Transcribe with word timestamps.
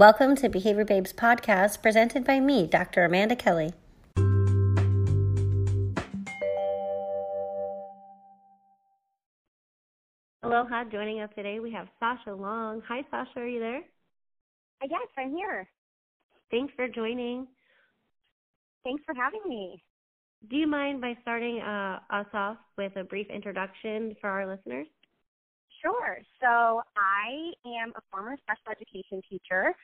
Welcome 0.00 0.34
to 0.36 0.48
Behavior 0.48 0.86
Babes 0.86 1.12
podcast 1.12 1.82
presented 1.82 2.24
by 2.24 2.40
me, 2.40 2.66
Dr. 2.66 3.04
Amanda 3.04 3.36
Kelly. 3.36 3.74
Aloha, 10.42 10.84
joining 10.90 11.20
us 11.20 11.28
today 11.36 11.60
we 11.60 11.70
have 11.72 11.86
Sasha 11.98 12.32
Long. 12.32 12.80
Hi, 12.88 13.02
Sasha, 13.10 13.40
are 13.40 13.46
you 13.46 13.60
there? 13.60 13.82
Uh, 14.82 14.86
yes, 14.90 15.06
I'm 15.18 15.36
here. 15.36 15.68
Thanks 16.50 16.72
for 16.76 16.88
joining. 16.88 17.46
Thanks 18.84 19.02
for 19.04 19.14
having 19.14 19.42
me. 19.46 19.82
Do 20.48 20.56
you 20.56 20.66
mind 20.66 21.02
by 21.02 21.12
starting 21.20 21.60
uh, 21.60 21.98
us 22.08 22.26
off 22.32 22.56
with 22.78 22.96
a 22.96 23.04
brief 23.04 23.26
introduction 23.28 24.16
for 24.22 24.30
our 24.30 24.46
listeners? 24.46 24.86
Sure. 25.80 26.18
So 26.40 26.82
I 26.96 27.52
am 27.64 27.92
a 27.96 28.02
former 28.10 28.36
special 28.42 28.72
education 28.72 29.22
teacher. 29.28 29.74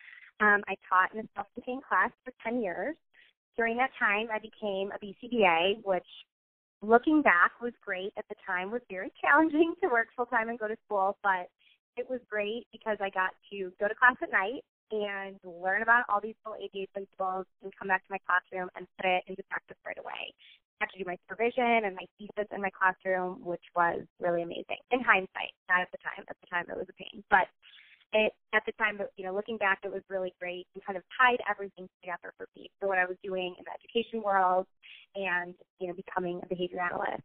Um, 0.40 0.62
I 0.68 0.76
taught 0.88 1.14
in 1.14 1.20
a 1.20 1.28
self-contained 1.34 1.82
class 1.84 2.10
for 2.24 2.32
10 2.44 2.60
years. 2.60 2.96
During 3.56 3.76
that 3.78 3.90
time, 3.98 4.28
I 4.32 4.38
became 4.38 4.92
a 4.92 4.98
BCBA, 5.00 5.80
which, 5.82 6.06
looking 6.82 7.22
back, 7.22 7.52
was 7.62 7.72
great. 7.82 8.12
At 8.18 8.28
the 8.28 8.36
time, 8.46 8.70
was 8.70 8.82
very 8.90 9.10
challenging 9.22 9.74
to 9.82 9.88
work 9.88 10.08
full 10.14 10.26
time 10.26 10.50
and 10.50 10.58
go 10.58 10.68
to 10.68 10.76
school, 10.84 11.16
but 11.22 11.48
it 11.96 12.08
was 12.08 12.20
great 12.28 12.66
because 12.72 12.98
I 13.00 13.08
got 13.08 13.32
to 13.50 13.72
go 13.80 13.88
to 13.88 13.94
class 13.94 14.16
at 14.22 14.30
night 14.30 14.60
and 14.92 15.40
learn 15.42 15.82
about 15.82 16.04
all 16.08 16.20
these 16.20 16.36
little 16.44 16.62
ABA 16.62 16.86
principles 16.92 17.46
and 17.64 17.72
come 17.78 17.88
back 17.88 18.06
to 18.06 18.12
my 18.12 18.20
classroom 18.28 18.68
and 18.76 18.86
put 19.00 19.08
it 19.08 19.24
into 19.26 19.42
practice 19.48 19.78
right 19.84 19.98
away. 19.98 20.34
Had 20.80 20.92
to 20.92 20.98
do 20.98 21.04
my 21.06 21.16
supervision 21.24 21.88
and 21.88 21.96
my 21.96 22.04
thesis 22.18 22.48
in 22.52 22.60
my 22.60 22.70
classroom, 22.70 23.40
which 23.40 23.64
was 23.74 24.04
really 24.20 24.42
amazing. 24.42 24.80
In 24.90 25.00
hindsight, 25.00 25.56
not 25.68 25.80
at 25.80 25.90
the 25.92 25.98
time. 26.04 26.24
At 26.28 26.36
the 26.40 26.48
time, 26.52 26.66
it 26.68 26.76
was 26.76 26.86
a 26.88 26.96
pain, 27.00 27.24
but 27.30 27.48
it 28.12 28.32
at 28.52 28.62
the 28.66 28.72
time, 28.72 29.00
you 29.16 29.24
know, 29.24 29.34
looking 29.34 29.56
back, 29.56 29.80
it 29.84 29.92
was 29.92 30.02
really 30.08 30.32
great 30.40 30.66
and 30.74 30.84
kind 30.84 30.96
of 30.96 31.02
tied 31.18 31.40
everything 31.48 31.88
together 32.00 32.32
for 32.36 32.46
me. 32.56 32.70
So 32.80 32.88
what 32.88 32.98
I 32.98 33.04
was 33.04 33.16
doing 33.24 33.54
in 33.58 33.64
the 33.64 33.72
education 33.72 34.22
world 34.22 34.66
and 35.14 35.54
you 35.80 35.88
know 35.88 35.94
becoming 35.94 36.40
a 36.42 36.46
behavior 36.46 36.80
analyst. 36.80 37.24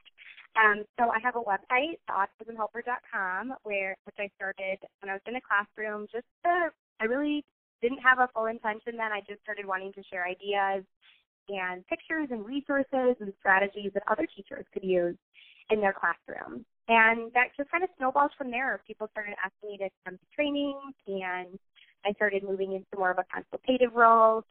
Um, 0.56 0.84
so 1.00 1.08
I 1.08 1.20
have 1.24 1.36
a 1.36 1.44
website, 1.44 2.00
autismhelper.com, 2.10 3.54
where 3.64 3.96
which 4.04 4.20
I 4.20 4.30
started 4.36 4.80
when 5.00 5.10
I 5.10 5.14
was 5.14 5.22
in 5.28 5.36
a 5.36 5.42
classroom. 5.42 6.08
Just 6.12 6.28
to, 6.44 6.72
I 7.00 7.06
really 7.06 7.46
didn't 7.82 8.00
have 8.00 8.20
a 8.20 8.30
full 8.34 8.46
intention 8.46 8.98
then. 8.98 9.12
I 9.12 9.22
just 9.28 9.42
started 9.42 9.66
wanting 9.66 9.94
to 9.94 10.04
share 10.12 10.28
ideas 10.28 10.84
and 11.50 11.86
pictures 11.88 12.28
and 12.32 12.46
resources 12.46 13.16
and 13.20 13.34
strategies 13.40 13.92
that 13.94 14.04
other 14.10 14.28
teachers 14.36 14.66
could 14.74 14.84
use 14.84 15.16
in 15.70 15.82
their 15.82 15.94
classroom. 15.94 16.66
And 16.88 17.32
that 17.34 17.56
just 17.56 17.72
kind 17.72 17.84
of 17.84 17.90
snowballed 17.98 18.32
from 18.38 18.52
there. 18.52 18.82
People 18.86 19.08
started 19.12 19.36
asking 19.44 19.70
me 19.72 19.78
to 19.78 19.90
come 20.06 20.18
to 20.18 20.26
trainings, 20.36 20.96
and 21.08 21.58
I 22.06 22.14
started 22.14 22.44
moving 22.44 22.74
into 22.74 22.88
more 22.98 23.12
of 23.12 23.18
a 23.20 23.26
consultative 23.34 23.94
role, 23.94 24.44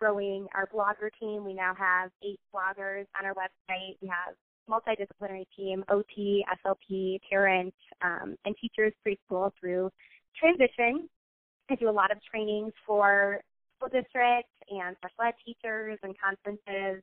growing 0.00 0.46
our 0.54 0.66
blogger 0.66 1.10
team. 1.18 1.44
We 1.44 1.54
now 1.54 1.74
have 1.74 2.10
eight 2.22 2.40
bloggers 2.54 3.06
on 3.18 3.26
our 3.26 3.34
website. 3.34 3.96
We 4.00 4.08
have 4.08 4.34
multidisciplinary 4.70 5.46
team, 5.56 5.84
OT, 5.88 6.44
SLP, 6.64 7.18
parents, 7.28 7.76
um, 8.02 8.36
and 8.44 8.54
teachers 8.60 8.92
preschool 9.06 9.50
through 9.58 9.90
transition. 10.38 11.08
I 11.70 11.74
do 11.76 11.88
a 11.88 11.90
lot 11.90 12.10
of 12.10 12.18
trainings 12.30 12.72
for 12.86 13.40
school 13.80 13.88
districts 13.88 14.52
and 14.68 14.94
special 14.98 15.24
ed 15.24 15.34
teachers 15.44 15.98
and 16.02 16.14
conferences. 16.20 17.02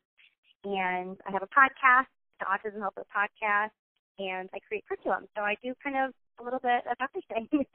And 0.64 1.18
I 1.26 1.32
have 1.32 1.42
a 1.42 1.50
podcast, 1.50 2.06
the 2.40 2.46
Autism 2.46 2.80
Helper 2.80 3.06
podcast, 3.10 3.74
and 4.20 4.50
I 4.54 4.60
create 4.68 4.86
curriculum. 4.88 5.26
So 5.36 5.42
I 5.42 5.56
do 5.64 5.74
kind 5.84 5.96
of 5.98 6.14
a 6.40 6.44
little 6.44 6.60
bit 6.60 6.84
of 6.86 6.98
everything. 7.02 7.66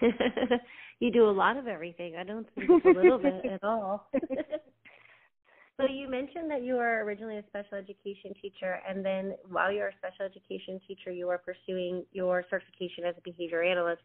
you 1.00 1.10
do 1.10 1.28
a 1.28 1.32
lot 1.32 1.56
of 1.56 1.66
everything. 1.66 2.16
I 2.16 2.24
don't 2.24 2.46
think 2.54 2.84
a 2.84 2.88
little 2.88 3.18
bit 3.18 3.44
at 3.50 3.64
all. 3.64 4.08
so 5.76 5.86
you 5.90 6.08
mentioned 6.08 6.50
that 6.50 6.62
you 6.62 6.74
were 6.74 7.04
originally 7.04 7.38
a 7.38 7.44
special 7.48 7.78
education 7.78 8.32
teacher, 8.40 8.80
and 8.88 9.04
then 9.04 9.34
while 9.48 9.72
you 9.72 9.80
were 9.80 9.88
a 9.88 9.96
special 9.96 10.24
education 10.26 10.80
teacher, 10.86 11.10
you 11.10 11.26
were 11.26 11.38
pursuing 11.38 12.04
your 12.12 12.44
certification 12.50 13.04
as 13.06 13.14
a 13.16 13.22
behavior 13.22 13.62
analyst. 13.62 14.02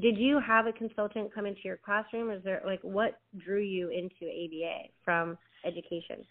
Did 0.00 0.16
you 0.16 0.40
have 0.40 0.66
a 0.66 0.72
consultant 0.72 1.34
come 1.34 1.46
into 1.46 1.60
your 1.64 1.76
classroom? 1.76 2.30
Is 2.30 2.42
there 2.44 2.62
like 2.64 2.80
what 2.82 3.20
drew 3.36 3.60
you 3.60 3.88
into 3.88 4.24
ABA 4.24 4.88
from 5.04 5.36
education? 5.66 6.24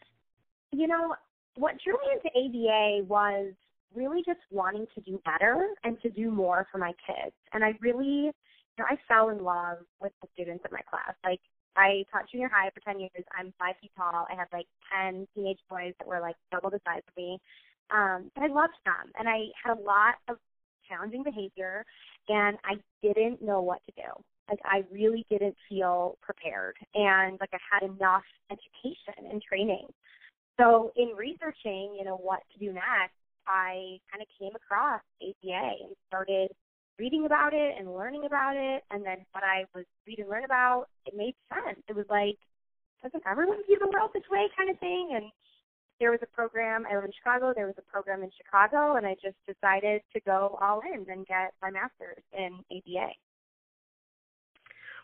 You 0.71 0.87
know, 0.87 1.15
what 1.55 1.75
drew 1.83 1.93
me 1.93 2.07
into 2.13 2.29
ABA 2.37 3.05
was 3.07 3.53
really 3.93 4.23
just 4.25 4.39
wanting 4.49 4.87
to 4.95 5.01
do 5.01 5.21
better 5.25 5.67
and 5.83 6.01
to 6.01 6.09
do 6.09 6.31
more 6.31 6.65
for 6.71 6.77
my 6.77 6.93
kids. 7.05 7.35
And 7.53 7.63
I 7.63 7.73
really, 7.81 8.25
you 8.25 8.77
know, 8.79 8.85
I 8.89 8.97
fell 9.07 9.29
in 9.29 9.43
love 9.43 9.79
with 10.01 10.13
the 10.21 10.27
students 10.33 10.63
in 10.65 10.73
my 10.73 10.81
class. 10.89 11.13
Like 11.23 11.41
I 11.75 12.05
taught 12.11 12.29
junior 12.31 12.49
high 12.51 12.69
for 12.73 12.79
10 12.81 12.99
years. 12.99 13.25
I'm 13.37 13.53
five 13.59 13.75
feet 13.81 13.91
tall. 13.97 14.27
I 14.29 14.35
had 14.35 14.47
like 14.51 14.67
10 15.03 15.27
teenage 15.35 15.59
boys 15.69 15.93
that 15.99 16.07
were 16.07 16.19
like 16.19 16.35
double 16.51 16.69
the 16.69 16.79
size 16.85 17.03
of 17.07 17.15
me. 17.15 17.37
Um, 17.91 18.31
and 18.35 18.45
I 18.45 18.47
loved 18.47 18.79
them. 18.85 19.11
And 19.19 19.27
I 19.27 19.51
had 19.61 19.77
a 19.77 19.81
lot 19.81 20.15
of 20.29 20.37
challenging 20.87 21.23
behavior 21.23 21.85
and 22.27 22.57
I 22.63 22.75
didn't 23.01 23.41
know 23.41 23.61
what 23.61 23.79
to 23.85 23.91
do. 23.95 24.09
Like 24.49 24.59
I 24.65 24.83
really 24.91 25.25
didn't 25.29 25.55
feel 25.69 26.17
prepared 26.21 26.75
and 26.95 27.37
like 27.39 27.51
I 27.53 27.59
had 27.71 27.89
enough 27.89 28.23
education 28.51 29.31
and 29.31 29.41
training. 29.41 29.87
So 30.59 30.91
in 30.95 31.13
researching, 31.17 31.95
you 31.97 32.03
know, 32.03 32.17
what 32.17 32.41
to 32.53 32.59
do 32.59 32.73
next, 32.73 33.15
I 33.47 33.97
kind 34.11 34.21
of 34.21 34.27
came 34.39 34.55
across 34.55 35.01
ABA 35.21 35.87
and 35.87 35.95
started 36.07 36.51
reading 36.99 37.25
about 37.25 37.53
it 37.53 37.75
and 37.79 37.93
learning 37.95 38.25
about 38.25 38.55
it. 38.55 38.83
And 38.91 39.05
then 39.05 39.25
what 39.31 39.43
I 39.43 39.65
was 39.73 39.85
reading 40.05 40.25
and 40.25 40.31
learn 40.31 40.45
about, 40.45 40.85
it 41.05 41.15
made 41.15 41.33
sense. 41.49 41.81
It 41.89 41.95
was 41.95 42.05
like, 42.09 42.37
doesn't 43.01 43.23
everyone 43.25 43.65
view 43.65 43.79
the 43.79 43.89
world 43.89 44.11
this 44.13 44.29
way 44.29 44.45
kind 44.55 44.69
of 44.69 44.77
thing? 44.79 45.17
And 45.17 45.25
there 46.01 46.11
was 46.11 46.19
a 46.23 46.35
program, 46.35 46.83
I 46.91 46.95
live 46.95 47.05
in 47.05 47.11
Chicago, 47.15 47.53
there 47.55 47.67
was 47.67 47.75
a 47.77 47.83
program 47.83 48.23
in 48.23 48.31
Chicago, 48.35 48.95
and 48.95 49.05
I 49.05 49.15
just 49.21 49.37
decided 49.47 50.01
to 50.13 50.19
go 50.21 50.57
all 50.59 50.81
in 50.81 51.05
and 51.09 51.25
get 51.27 51.53
my 51.61 51.69
master's 51.69 52.23
in 52.33 52.57
ABA. 52.75 53.11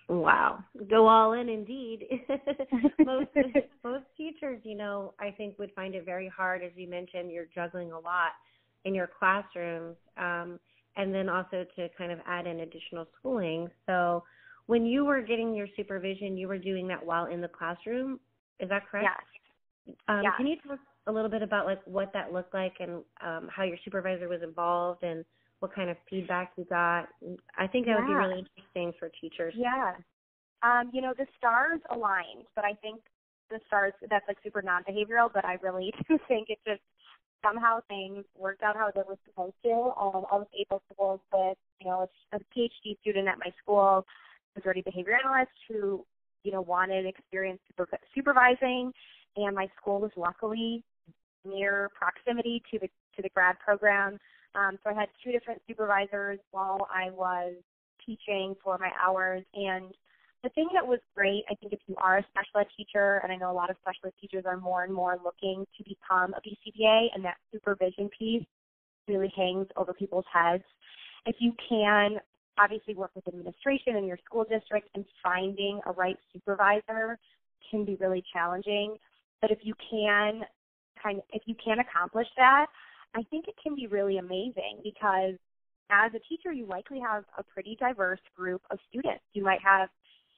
Wow, 0.09 0.63
go 0.89 1.07
all 1.07 1.33
in 1.33 1.49
indeed. 1.49 2.07
most 3.05 3.27
most 3.83 4.05
teachers, 4.17 4.59
you 4.63 4.75
know, 4.75 5.13
I 5.19 5.31
think 5.31 5.59
would 5.59 5.71
find 5.75 5.93
it 5.93 6.03
very 6.03 6.31
hard, 6.35 6.63
as 6.63 6.71
you 6.75 6.89
mentioned, 6.89 7.31
you're 7.31 7.47
juggling 7.53 7.91
a 7.91 7.99
lot 7.99 8.31
in 8.85 8.95
your 8.95 9.09
classrooms, 9.19 9.97
um, 10.17 10.59
and 10.95 11.13
then 11.13 11.29
also 11.29 11.65
to 11.75 11.89
kind 11.95 12.11
of 12.11 12.19
add 12.25 12.47
in 12.47 12.61
additional 12.61 13.05
schooling. 13.19 13.69
So, 13.85 14.23
when 14.65 14.85
you 14.85 15.05
were 15.05 15.21
getting 15.21 15.53
your 15.53 15.67
supervision, 15.75 16.37
you 16.37 16.47
were 16.47 16.57
doing 16.57 16.87
that 16.87 17.05
while 17.05 17.25
in 17.25 17.39
the 17.39 17.49
classroom. 17.49 18.19
Is 18.59 18.69
that 18.69 18.87
correct? 18.89 19.05
Yes. 19.05 19.95
Um, 20.07 20.21
yes. 20.23 20.33
Can 20.37 20.47
you 20.47 20.55
talk 20.65 20.79
a 21.07 21.11
little 21.11 21.29
bit 21.29 21.41
about 21.41 21.65
like 21.65 21.79
what 21.85 22.11
that 22.13 22.33
looked 22.33 22.53
like 22.53 22.75
and 22.79 23.03
um, 23.25 23.49
how 23.49 23.63
your 23.63 23.77
supervisor 23.83 24.27
was 24.27 24.41
involved 24.43 25.03
and 25.03 25.25
what 25.59 25.73
kind 25.73 25.89
of 25.89 25.97
feedback 26.09 26.51
you 26.57 26.65
got? 26.65 27.07
I 27.57 27.65
think 27.67 27.85
that 27.85 27.91
yeah. 27.91 27.99
would 27.99 28.07
be 28.07 28.13
really 28.13 28.45
interesting 28.45 28.93
for 28.99 29.09
teachers. 29.19 29.53
Yeah. 29.57 29.93
Um, 30.63 30.89
you 30.93 31.01
know, 31.01 31.13
the 31.17 31.25
stars 31.37 31.79
aligned, 31.91 32.45
but 32.55 32.65
I 32.65 32.73
think 32.73 33.01
the 33.49 33.59
stars 33.67 33.93
that's 34.09 34.27
like 34.27 34.37
super 34.43 34.61
non 34.61 34.83
behavioral, 34.83 35.29
but 35.33 35.45
I 35.45 35.57
really 35.61 35.93
do 36.09 36.19
think 36.27 36.49
it 36.49 36.59
just 36.67 36.81
somehow 37.43 37.79
things 37.87 38.23
worked 38.37 38.63
out 38.63 38.75
how 38.75 38.91
they 38.93 39.01
were 39.07 39.17
supposed 39.25 39.55
to. 39.63 39.71
Um, 39.71 40.25
I 40.31 40.37
was 40.37 40.47
able 40.59 40.81
to 40.89 40.95
work 40.99 41.21
with, 41.31 41.57
you 41.79 41.87
know, 41.87 42.09
a, 42.33 42.37
PhD 42.37 42.99
student 43.01 43.27
at 43.27 43.37
my 43.37 43.51
school, 43.61 44.05
who's 44.53 44.65
already 44.65 44.81
behavior 44.81 45.17
analyst, 45.23 45.51
who, 45.69 46.05
you 46.43 46.51
know, 46.51 46.61
wanted 46.61 47.05
experience 47.05 47.59
super, 47.67 47.87
supervising, 48.15 48.91
and 49.35 49.55
my 49.55 49.67
school 49.79 49.99
was 49.99 50.11
luckily 50.17 50.83
near 51.45 51.89
proximity 51.97 52.61
to 52.71 52.79
the 52.79 52.87
to 53.15 53.21
the 53.21 53.29
grad 53.29 53.57
program. 53.59 54.19
Um, 54.55 54.77
so 54.83 54.89
I 54.89 54.93
had 54.93 55.09
two 55.23 55.31
different 55.31 55.61
supervisors 55.67 56.39
while 56.51 56.87
I 56.93 57.09
was 57.11 57.53
teaching 58.05 58.55
for 58.63 58.77
my 58.77 58.91
hours, 59.03 59.43
and 59.53 59.93
the 60.43 60.49
thing 60.49 60.69
that 60.73 60.85
was 60.85 60.99
great, 61.15 61.43
I 61.49 61.55
think 61.55 61.73
if 61.73 61.79
you 61.87 61.95
are 61.97 62.19
a 62.19 62.25
special 62.29 62.61
ed 62.61 62.67
teacher, 62.77 63.19
and 63.23 63.31
I 63.31 63.35
know 63.35 63.51
a 63.51 63.53
lot 63.53 63.69
of 63.69 63.75
special 63.81 64.07
ed 64.07 64.13
teachers 64.21 64.45
are 64.45 64.57
more 64.57 64.83
and 64.83 64.93
more 64.93 65.17
looking 65.23 65.65
to 65.77 65.83
become 65.83 66.33
a 66.33 66.41
BCBA, 66.41 67.07
and 67.13 67.25
that 67.25 67.37
supervision 67.51 68.09
piece 68.17 68.45
really 69.07 69.31
hangs 69.35 69.67
over 69.75 69.93
people's 69.93 70.25
heads. 70.31 70.63
If 71.25 71.35
you 71.39 71.53
can 71.67 72.19
obviously 72.59 72.95
work 72.95 73.11
with 73.15 73.27
administration 73.27 73.95
in 73.95 74.05
your 74.05 74.17
school 74.25 74.45
district 74.49 74.89
and 74.95 75.05
finding 75.23 75.79
a 75.85 75.91
right 75.91 76.17
supervisor 76.33 77.17
can 77.69 77.85
be 77.85 77.95
really 77.95 78.23
challenging. 78.33 78.97
But 79.41 79.51
if 79.51 79.59
you 79.61 79.73
can 79.89 80.41
kind 81.01 81.19
of, 81.19 81.23
if 81.31 81.43
you 81.45 81.55
can 81.63 81.79
accomplish 81.79 82.27
that, 82.37 82.67
I 83.15 83.23
think 83.23 83.47
it 83.47 83.55
can 83.61 83.75
be 83.75 83.87
really 83.87 84.17
amazing 84.17 84.79
because 84.83 85.35
as 85.89 86.11
a 86.13 86.19
teacher, 86.27 86.51
you 86.51 86.65
likely 86.65 86.99
have 86.99 87.23
a 87.37 87.43
pretty 87.43 87.77
diverse 87.79 88.19
group 88.35 88.61
of 88.71 88.79
students. 88.89 89.23
You 89.33 89.43
might 89.43 89.61
have 89.63 89.89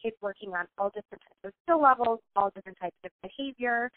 kids 0.02 0.16
working 0.22 0.52
on 0.52 0.66
all 0.78 0.90
different 0.90 1.22
types 1.24 1.46
of 1.46 1.52
skill 1.64 1.82
levels, 1.82 2.20
all 2.36 2.52
different 2.56 2.78
types 2.80 2.96
of 3.04 3.12
behavior. 3.22 3.92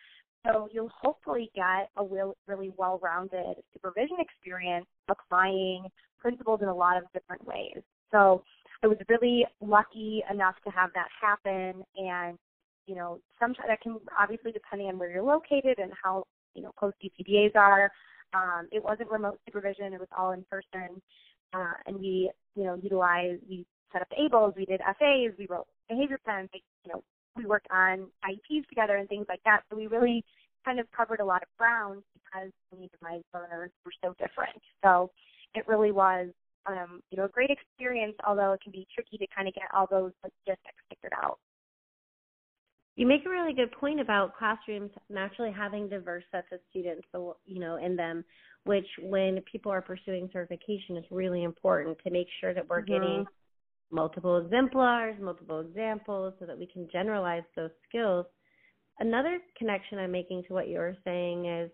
So 0.46 0.68
you'll 0.72 0.90
hopefully 1.00 1.50
get 1.54 1.90
a 1.96 2.04
real, 2.04 2.34
really 2.48 2.72
well-rounded 2.76 3.56
supervision 3.72 4.16
experience 4.18 4.86
applying 5.08 5.86
principles 6.18 6.60
in 6.62 6.68
a 6.68 6.74
lot 6.74 6.96
of 6.96 7.04
different 7.12 7.46
ways. 7.46 7.82
So 8.10 8.42
I 8.82 8.88
was 8.88 8.98
really 9.08 9.46
lucky 9.60 10.24
enough 10.30 10.56
to 10.64 10.70
have 10.70 10.90
that 10.94 11.08
happen 11.20 11.84
and 11.96 12.38
you 12.86 12.96
know, 12.96 13.20
sometimes 13.38 13.68
that 13.68 13.80
can 13.80 13.98
obviously 14.18 14.52
depending 14.52 14.88
on 14.88 14.98
where 14.98 15.10
you're 15.10 15.22
located 15.22 15.78
and 15.78 15.92
how, 16.02 16.24
you 16.54 16.62
know, 16.62 16.72
close 16.76 16.92
BCBAs 17.02 17.56
are. 17.56 17.90
Um, 18.34 18.68
it 18.72 18.82
wasn't 18.82 19.10
remote 19.10 19.38
supervision, 19.44 19.92
it 19.92 20.00
was 20.00 20.08
all 20.16 20.32
in 20.32 20.44
person. 20.50 21.00
Uh, 21.52 21.74
and 21.86 21.98
we, 21.98 22.30
you 22.54 22.64
know, 22.64 22.78
utilized, 22.82 23.42
we 23.48 23.66
set 23.92 24.02
up 24.02 24.08
ABLLS, 24.18 24.56
we 24.56 24.64
did 24.64 24.80
FAs, 24.80 25.36
we 25.38 25.46
wrote 25.48 25.66
behavior 25.88 26.18
plans, 26.24 26.48
like, 26.52 26.62
you 26.84 26.92
know, 26.92 27.02
we 27.36 27.44
worked 27.44 27.68
on 27.70 28.06
IEPs 28.24 28.66
together 28.68 28.96
and 28.96 29.08
things 29.08 29.26
like 29.28 29.42
that. 29.44 29.60
So 29.70 29.76
we 29.76 29.86
really 29.86 30.24
kind 30.64 30.80
of 30.80 30.86
covered 30.96 31.20
a 31.20 31.24
lot 31.24 31.42
of 31.42 31.48
ground 31.58 32.02
because 32.14 32.50
the 32.70 32.78
needs 32.78 32.94
of 32.94 33.02
my 33.02 33.20
learners 33.34 33.70
were 33.84 33.92
so 34.02 34.14
different. 34.18 34.60
So 34.82 35.10
it 35.54 35.66
really 35.66 35.92
was, 35.92 36.28
um, 36.66 37.00
you 37.10 37.18
know, 37.18 37.24
a 37.24 37.28
great 37.28 37.50
experience, 37.50 38.14
although 38.26 38.52
it 38.52 38.60
can 38.62 38.72
be 38.72 38.86
tricky 38.94 39.18
to 39.18 39.26
kind 39.34 39.48
of 39.48 39.54
get 39.54 39.64
all 39.74 39.86
those 39.90 40.12
logistics 40.22 40.82
figured 40.88 41.12
out. 41.22 41.38
You 42.96 43.06
make 43.06 43.24
a 43.24 43.30
really 43.30 43.54
good 43.54 43.72
point 43.72 44.00
about 44.00 44.36
classrooms 44.36 44.90
naturally 45.08 45.52
having 45.52 45.88
diverse 45.88 46.24
sets 46.30 46.48
of 46.52 46.60
students, 46.70 47.06
so 47.10 47.36
you 47.46 47.58
know, 47.58 47.76
in 47.76 47.96
them, 47.96 48.24
which 48.64 48.86
when 49.00 49.40
people 49.50 49.72
are 49.72 49.80
pursuing 49.80 50.28
certification 50.32 50.96
is 50.96 51.04
really 51.10 51.42
important 51.44 51.96
to 52.04 52.10
make 52.10 52.26
sure 52.40 52.52
that 52.52 52.68
we're 52.68 52.82
mm-hmm. 52.82 52.92
getting 52.92 53.26
multiple 53.90 54.38
exemplars, 54.38 55.16
multiple 55.20 55.60
examples, 55.60 56.34
so 56.38 56.46
that 56.46 56.58
we 56.58 56.66
can 56.66 56.88
generalize 56.92 57.42
those 57.56 57.70
skills. 57.88 58.26
Another 59.00 59.38
connection 59.56 59.98
I'm 59.98 60.12
making 60.12 60.44
to 60.48 60.54
what 60.54 60.68
you 60.68 60.78
were 60.78 60.96
saying 61.04 61.46
is 61.46 61.70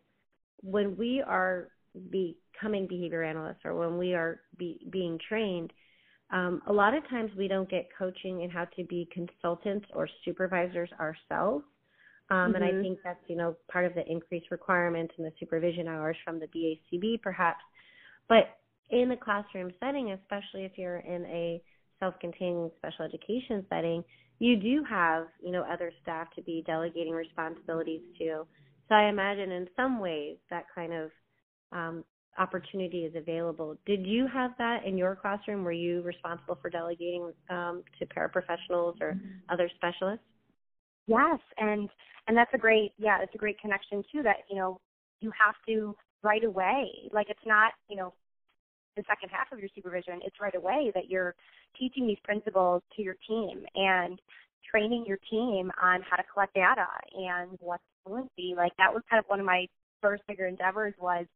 when 0.62 0.96
we 0.96 1.22
are 1.26 1.68
becoming 2.10 2.86
behavior 2.86 3.22
analysts 3.22 3.64
or 3.64 3.74
when 3.74 3.98
we 3.98 4.14
are 4.14 4.40
be, 4.56 4.86
being 4.90 5.18
trained, 5.28 5.72
um, 6.30 6.62
a 6.66 6.72
lot 6.72 6.94
of 6.94 7.08
times 7.08 7.30
we 7.36 7.48
don't 7.48 7.70
get 7.70 7.88
coaching 7.98 8.42
in 8.42 8.50
how 8.50 8.66
to 8.76 8.84
be 8.84 9.08
consultants 9.12 9.86
or 9.94 10.08
supervisors 10.24 10.90
ourselves. 11.00 11.64
Um, 12.30 12.36
mm-hmm. 12.36 12.54
And 12.56 12.64
I 12.64 12.68
mm-hmm. 12.68 12.82
think 12.82 12.98
that's, 13.02 13.20
you 13.28 13.36
know, 13.36 13.56
part 13.70 13.86
of 13.86 13.94
the 13.94 14.06
increased 14.10 14.50
requirements 14.50 15.14
and 15.16 15.26
the 15.26 15.32
supervision 15.40 15.88
hours 15.88 16.16
from 16.24 16.38
the 16.38 16.46
BACB 16.46 17.22
perhaps. 17.22 17.60
But 18.28 18.58
in 18.90 19.08
the 19.08 19.16
classroom 19.16 19.70
setting, 19.80 20.12
especially 20.12 20.64
if 20.64 20.72
you're 20.76 20.98
in 20.98 21.24
a 21.26 21.62
self-contained 22.00 22.70
special 22.76 23.04
education 23.04 23.64
setting, 23.68 24.04
you 24.38 24.56
do 24.56 24.84
have, 24.88 25.26
you 25.42 25.50
know, 25.50 25.62
other 25.62 25.90
staff 26.02 26.28
to 26.36 26.42
be 26.42 26.62
delegating 26.66 27.12
responsibilities 27.12 28.02
to. 28.18 28.46
So 28.88 28.94
I 28.94 29.08
imagine 29.08 29.50
in 29.50 29.66
some 29.76 29.98
ways 29.98 30.36
that 30.50 30.64
kind 30.74 30.92
of 30.92 31.10
um, 31.72 32.04
opportunity 32.38 33.04
is 33.04 33.14
available. 33.16 33.76
Did 33.86 34.06
you 34.06 34.26
have 34.32 34.52
that 34.58 34.84
in 34.84 34.96
your 34.96 35.16
classroom? 35.16 35.64
Were 35.64 35.72
you 35.72 36.02
responsible 36.02 36.58
for 36.60 36.70
delegating 36.70 37.32
um, 37.50 37.82
to 37.98 38.06
paraprofessionals 38.06 39.00
or 39.00 39.14
mm-hmm. 39.14 39.28
other 39.48 39.70
specialists? 39.76 40.24
Yes, 41.06 41.40
and 41.56 41.88
and 42.26 42.36
that's 42.36 42.52
a 42.54 42.58
great 42.58 42.92
yeah, 42.98 43.18
it's 43.22 43.34
a 43.34 43.38
great 43.38 43.58
connection 43.60 44.02
too. 44.12 44.22
That 44.22 44.36
you 44.50 44.56
know 44.56 44.80
you 45.20 45.32
have 45.44 45.54
to 45.66 45.96
right 46.22 46.44
away. 46.44 46.90
Like 47.12 47.28
it's 47.30 47.46
not 47.46 47.72
you 47.88 47.96
know 47.96 48.12
the 48.96 49.02
second 49.08 49.30
half 49.30 49.50
of 49.52 49.58
your 49.58 49.68
supervision. 49.74 50.20
It's 50.24 50.36
right 50.40 50.54
away 50.54 50.92
that 50.94 51.08
you're 51.08 51.34
teaching 51.78 52.06
these 52.06 52.18
principles 52.24 52.82
to 52.96 53.02
your 53.02 53.16
team 53.26 53.64
and 53.74 54.20
training 54.70 55.04
your 55.06 55.18
team 55.30 55.70
on 55.82 56.02
how 56.08 56.16
to 56.16 56.24
collect 56.32 56.54
data 56.54 56.86
and 57.16 57.58
what's 57.60 57.82
fluency. 58.04 58.54
Like 58.56 58.72
that 58.78 58.92
was 58.92 59.02
kind 59.08 59.18
of 59.18 59.24
one 59.28 59.40
of 59.40 59.46
my 59.46 59.66
first 60.02 60.22
bigger 60.28 60.46
endeavors 60.46 60.94
was 60.98 61.26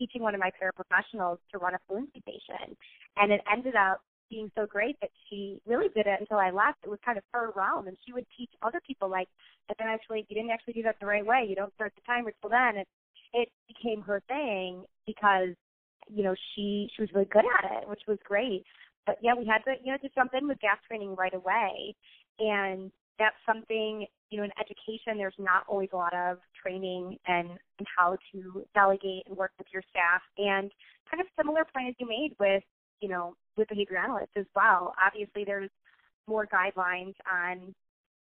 teaching 0.00 0.22
one 0.22 0.34
of 0.34 0.40
my 0.40 0.50
paraprofessionals 0.56 1.36
to 1.52 1.58
run 1.58 1.74
a 1.74 1.78
fluency 1.86 2.22
station. 2.22 2.74
And 3.16 3.30
it 3.30 3.42
ended 3.52 3.76
up 3.76 4.00
being 4.30 4.50
so 4.56 4.64
great 4.64 4.96
that 5.00 5.10
she 5.28 5.60
really 5.66 5.88
did 5.94 6.06
it 6.06 6.20
until 6.20 6.38
I 6.38 6.50
left. 6.50 6.78
It 6.84 6.88
was 6.88 6.98
kind 7.04 7.18
of 7.18 7.24
her 7.34 7.52
realm, 7.54 7.88
and 7.88 7.96
she 8.06 8.12
would 8.12 8.26
teach 8.38 8.50
other 8.62 8.80
people 8.86 9.10
like, 9.10 9.28
but 9.68 9.76
then 9.78 9.88
actually, 9.88 10.24
you 10.28 10.36
didn't 10.36 10.52
actually 10.52 10.74
do 10.74 10.82
that 10.84 10.96
the 11.00 11.06
right 11.06 11.26
way. 11.26 11.44
You 11.46 11.56
don't 11.56 11.74
start 11.74 11.92
the 11.94 12.02
timer 12.06 12.32
till 12.40 12.50
then. 12.50 12.78
It 12.78 12.88
it 13.32 13.48
became 13.68 14.02
her 14.02 14.22
thing 14.26 14.84
because 15.06 15.54
you 16.08 16.24
know 16.24 16.34
she 16.54 16.88
she 16.94 17.02
was 17.02 17.10
really 17.12 17.28
good 17.30 17.44
at 17.44 17.82
it, 17.82 17.88
which 17.88 18.02
was 18.08 18.18
great. 18.24 18.64
But 19.06 19.18
yeah, 19.22 19.34
we 19.36 19.46
had 19.46 19.62
to 19.64 19.74
you 19.84 19.92
know 19.92 19.98
to 19.98 20.08
jump 20.14 20.32
in 20.34 20.48
with 20.48 20.60
gas 20.60 20.78
training 20.88 21.14
right 21.16 21.34
away, 21.34 21.94
and 22.38 22.90
that's 23.18 23.36
something 23.46 24.06
you 24.30 24.38
know 24.38 24.44
in 24.44 24.50
education 24.58 25.18
there's 25.18 25.34
not 25.38 25.64
always 25.68 25.90
a 25.92 25.96
lot 25.96 26.14
of 26.14 26.38
training 26.60 27.18
and, 27.26 27.50
and 27.78 27.86
how 27.96 28.16
to 28.32 28.64
delegate 28.74 29.24
and 29.26 29.36
work 29.36 29.52
with 29.58 29.66
your 29.72 29.82
staff. 29.90 30.22
And 30.38 30.70
kind 31.10 31.20
of 31.20 31.26
similar 31.36 31.66
point 31.74 31.88
as 31.88 31.94
you 31.98 32.08
made 32.08 32.34
with 32.38 32.62
you 33.00 33.08
know 33.08 33.34
with 33.56 33.68
behavior 33.68 33.98
analysts 33.98 34.36
as 34.36 34.46
well. 34.54 34.94
Obviously 35.04 35.44
there's 35.44 35.70
more 36.26 36.46
guidelines 36.46 37.14
on 37.30 37.74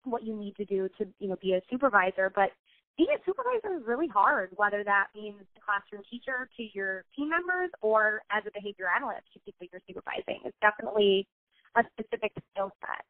what 0.03 0.23
you 0.23 0.35
need 0.35 0.55
to 0.57 0.65
do 0.65 0.89
to 0.97 1.07
you 1.19 1.29
know 1.29 1.38
be 1.41 1.53
a 1.53 1.61
supervisor 1.71 2.31
but 2.35 2.49
being 2.97 3.09
a 3.09 3.23
supervisor 3.25 3.79
is 3.79 3.88
really 3.88 4.07
hard 4.07 4.49
whether 4.56 4.83
that 4.83 5.07
means 5.15 5.39
a 5.57 5.61
classroom 5.63 6.03
teacher 6.11 6.49
to 6.57 6.63
your 6.73 7.06
team 7.15 7.29
members 7.29 7.69
or 7.81 8.21
as 8.29 8.44
a 8.45 8.51
behavior 8.53 8.85
analyst 8.94 9.25
to 9.33 9.39
people 9.39 9.65
you're 9.71 9.81
supervising. 9.88 10.44
It's 10.44 10.57
definitely 10.61 11.25
a 11.75 11.83
specific 11.95 12.33
skill 12.51 12.71
set 12.81 13.06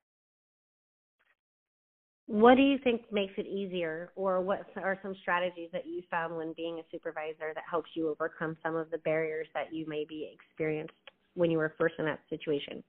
what 2.27 2.55
do 2.55 2.63
you 2.63 2.77
think 2.83 3.01
makes 3.11 3.33
it 3.37 3.45
easier, 3.45 4.11
or 4.15 4.41
what 4.41 4.65
are 4.77 4.97
some 5.01 5.13
strategies 5.21 5.69
that 5.73 5.85
you 5.85 6.01
found 6.09 6.35
when 6.35 6.53
being 6.53 6.79
a 6.79 6.83
supervisor 6.91 7.51
that 7.53 7.63
helps 7.69 7.89
you 7.95 8.09
overcome 8.09 8.57
some 8.63 8.75
of 8.75 8.89
the 8.91 8.97
barriers 8.99 9.47
that 9.53 9.73
you 9.73 9.85
maybe 9.87 10.31
experienced 10.33 10.93
when 11.35 11.51
you 11.51 11.57
were 11.57 11.73
first 11.77 11.95
in 11.99 12.05
that 12.05 12.19
situation? 12.29 12.81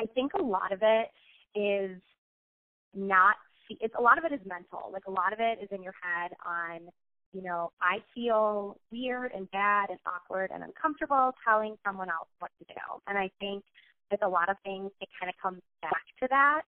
I 0.00 0.06
think 0.14 0.34
a 0.34 0.42
lot 0.42 0.72
of 0.72 0.80
it 0.82 1.08
is 1.58 2.00
not. 2.94 3.34
It's 3.68 3.94
a 3.98 4.00
lot 4.00 4.16
of 4.16 4.24
it 4.24 4.32
is 4.32 4.40
mental. 4.46 4.90
Like 4.92 5.06
a 5.06 5.10
lot 5.10 5.32
of 5.32 5.40
it 5.40 5.58
is 5.60 5.68
in 5.72 5.82
your 5.82 5.94
head 6.00 6.30
on, 6.46 6.88
you 7.32 7.42
know, 7.42 7.72
I 7.82 7.98
feel 8.14 8.78
weird 8.92 9.32
and 9.34 9.50
bad 9.50 9.90
and 9.90 9.98
awkward 10.06 10.50
and 10.54 10.62
uncomfortable 10.62 11.32
telling 11.44 11.76
someone 11.84 12.08
else 12.08 12.28
what 12.38 12.50
to 12.60 12.64
do. 12.72 12.80
And 13.08 13.18
I 13.18 13.28
think 13.40 13.64
with 14.10 14.22
a 14.22 14.28
lot 14.28 14.48
of 14.48 14.56
things, 14.64 14.90
it 15.00 15.08
kind 15.20 15.28
of 15.28 15.34
comes 15.42 15.60
back 15.82 16.04
to 16.20 16.28
that 16.30 16.62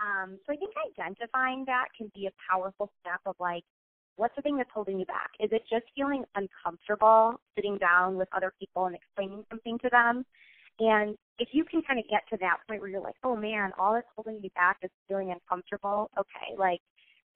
um, 0.00 0.38
so 0.46 0.52
I 0.52 0.56
think 0.56 0.72
identifying 0.90 1.64
that 1.66 1.86
can 1.96 2.10
be 2.14 2.26
a 2.26 2.32
powerful 2.50 2.90
step 3.00 3.20
of 3.26 3.36
like, 3.38 3.64
what's 4.16 4.34
the 4.36 4.42
thing 4.42 4.56
that's 4.56 4.70
holding 4.72 4.98
you 4.98 5.06
back? 5.06 5.30
Is 5.40 5.50
it 5.52 5.62
just 5.70 5.84
feeling 5.96 6.24
uncomfortable 6.34 7.40
sitting 7.56 7.78
down 7.78 8.16
with 8.16 8.28
other 8.34 8.52
people 8.58 8.86
and 8.86 8.94
explaining 8.94 9.44
something 9.50 9.78
to 9.80 9.88
them? 9.90 10.24
And 10.80 11.16
if 11.38 11.48
you 11.52 11.64
can 11.64 11.82
kind 11.82 11.98
of 11.98 12.06
get 12.08 12.22
to 12.30 12.36
that 12.40 12.58
point 12.68 12.80
where 12.80 12.90
you're 12.90 13.00
like, 13.00 13.16
oh 13.22 13.36
man, 13.36 13.70
all 13.78 13.94
that's 13.94 14.06
holding 14.14 14.40
me 14.40 14.50
back 14.54 14.78
is 14.82 14.90
feeling 15.08 15.30
uncomfortable. 15.30 16.10
Okay, 16.18 16.58
like 16.58 16.80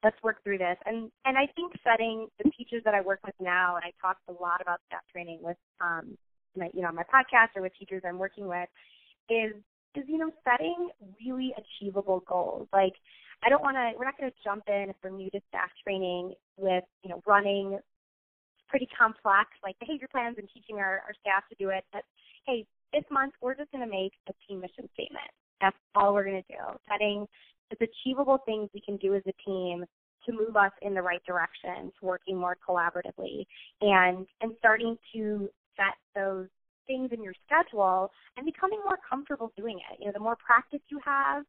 let's 0.03 0.17
work 0.23 0.43
through 0.43 0.59
this. 0.59 0.77
And 0.87 1.11
and 1.25 1.39
I 1.39 1.47
think 1.55 1.73
setting 1.85 2.27
the 2.43 2.51
teachers 2.51 2.83
that 2.85 2.95
I 2.95 3.01
work 3.01 3.21
with 3.25 3.35
now, 3.41 3.77
and 3.77 3.85
I 3.85 3.93
talk 4.01 4.19
a 4.29 4.43
lot 4.43 4.61
about 4.61 4.81
staff 4.87 5.03
training 5.13 5.39
with 5.41 5.57
um 5.81 6.17
my 6.57 6.69
you 6.75 6.83
know 6.83 6.93
my 6.93 7.05
podcast 7.05 7.57
or 7.57 7.63
with 7.63 7.73
teachers 7.79 8.03
I'm 8.07 8.19
working 8.19 8.47
with, 8.49 8.69
is 9.31 9.55
is 9.99 10.05
you 10.09 10.19
know 10.19 10.31
setting 10.45 10.89
really 11.25 11.53
achievable 11.59 12.23
goals. 12.27 12.69
Like 12.73 12.95
I 13.45 13.49
don't 13.49 13.63
want 13.63 13.77
to. 13.77 13.93
We're 13.99 14.05
not 14.05 14.19
going 14.19 14.31
to 14.31 14.37
jump 14.43 14.65
in 14.69 14.91
if 14.91 14.97
we're 15.03 15.11
new 15.11 15.31
to 15.31 15.41
staff 15.49 15.71
training 15.83 16.35
with 16.57 16.85
you 17.03 17.11
know 17.11 17.23
running 17.27 17.79
pretty 18.69 18.89
complex 18.99 19.49
like 19.65 19.79
behavior 19.79 20.09
plans 20.11 20.37
and 20.39 20.49
teaching 20.53 20.77
our, 20.77 21.03
our 21.07 21.15
staff 21.21 21.43
to 21.49 21.57
do 21.59 21.71
it. 21.71 21.85
But 21.93 22.03
hey, 22.47 22.67
this 22.93 23.05
month 23.11 23.35
we're 23.41 23.55
just 23.55 23.71
going 23.73 23.85
to 23.85 23.91
make 23.91 24.13
a 24.29 24.33
team 24.47 24.61
mission 24.61 24.89
statement. 24.95 25.31
That's 25.61 25.77
all 25.95 26.15
we're 26.15 26.25
going 26.25 26.43
to 26.43 26.53
do. 26.53 26.79
Setting 26.91 27.27
the 27.71 27.77
achievable 27.85 28.39
things 28.47 28.71
we 28.73 28.81
can 28.81 28.97
do 28.97 29.15
as 29.15 29.23
a 29.27 29.33
team 29.45 29.85
to 30.27 30.33
move 30.33 30.57
us 30.57 30.73
in 30.83 30.95
the 30.95 31.03
right 31.03 31.23
direction, 31.25 31.93
to 31.99 32.07
working 32.07 32.37
more 32.37 32.57
collaboratively, 32.67 33.47
and 33.81 34.27
and 34.41 34.53
starting 34.59 34.97
to 35.15 35.49
set 35.77 35.95
those 36.15 36.49
things 36.89 37.11
in 37.13 37.23
your 37.23 37.35
schedule 37.47 38.11
and 38.37 38.45
becoming 38.45 38.81
more 38.85 38.99
comfortable 39.09 39.53
doing 39.57 39.79
it. 39.79 39.99
You 40.01 40.07
know, 40.07 40.13
the 40.13 40.19
more 40.19 40.37
practice 40.37 40.81
you 40.89 40.99
have, 41.05 41.45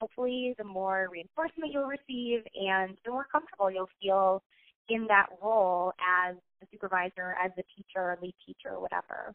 hopefully 0.00 0.54
the 0.58 0.64
more 0.64 1.08
reinforcement 1.10 1.72
you'll 1.72 1.88
receive 1.88 2.42
and 2.54 2.98
the 3.06 3.10
more 3.10 3.26
comfortable 3.32 3.70
you'll 3.70 3.88
feel 4.02 4.42
in 4.90 5.06
that 5.06 5.28
role 5.42 5.92
as 5.98 6.36
a 6.62 6.66
supervisor, 6.70 7.34
as 7.42 7.52
a 7.56 7.62
teacher, 7.74 8.18
lead 8.20 8.34
teacher, 8.44 8.78
whatever. 8.78 9.34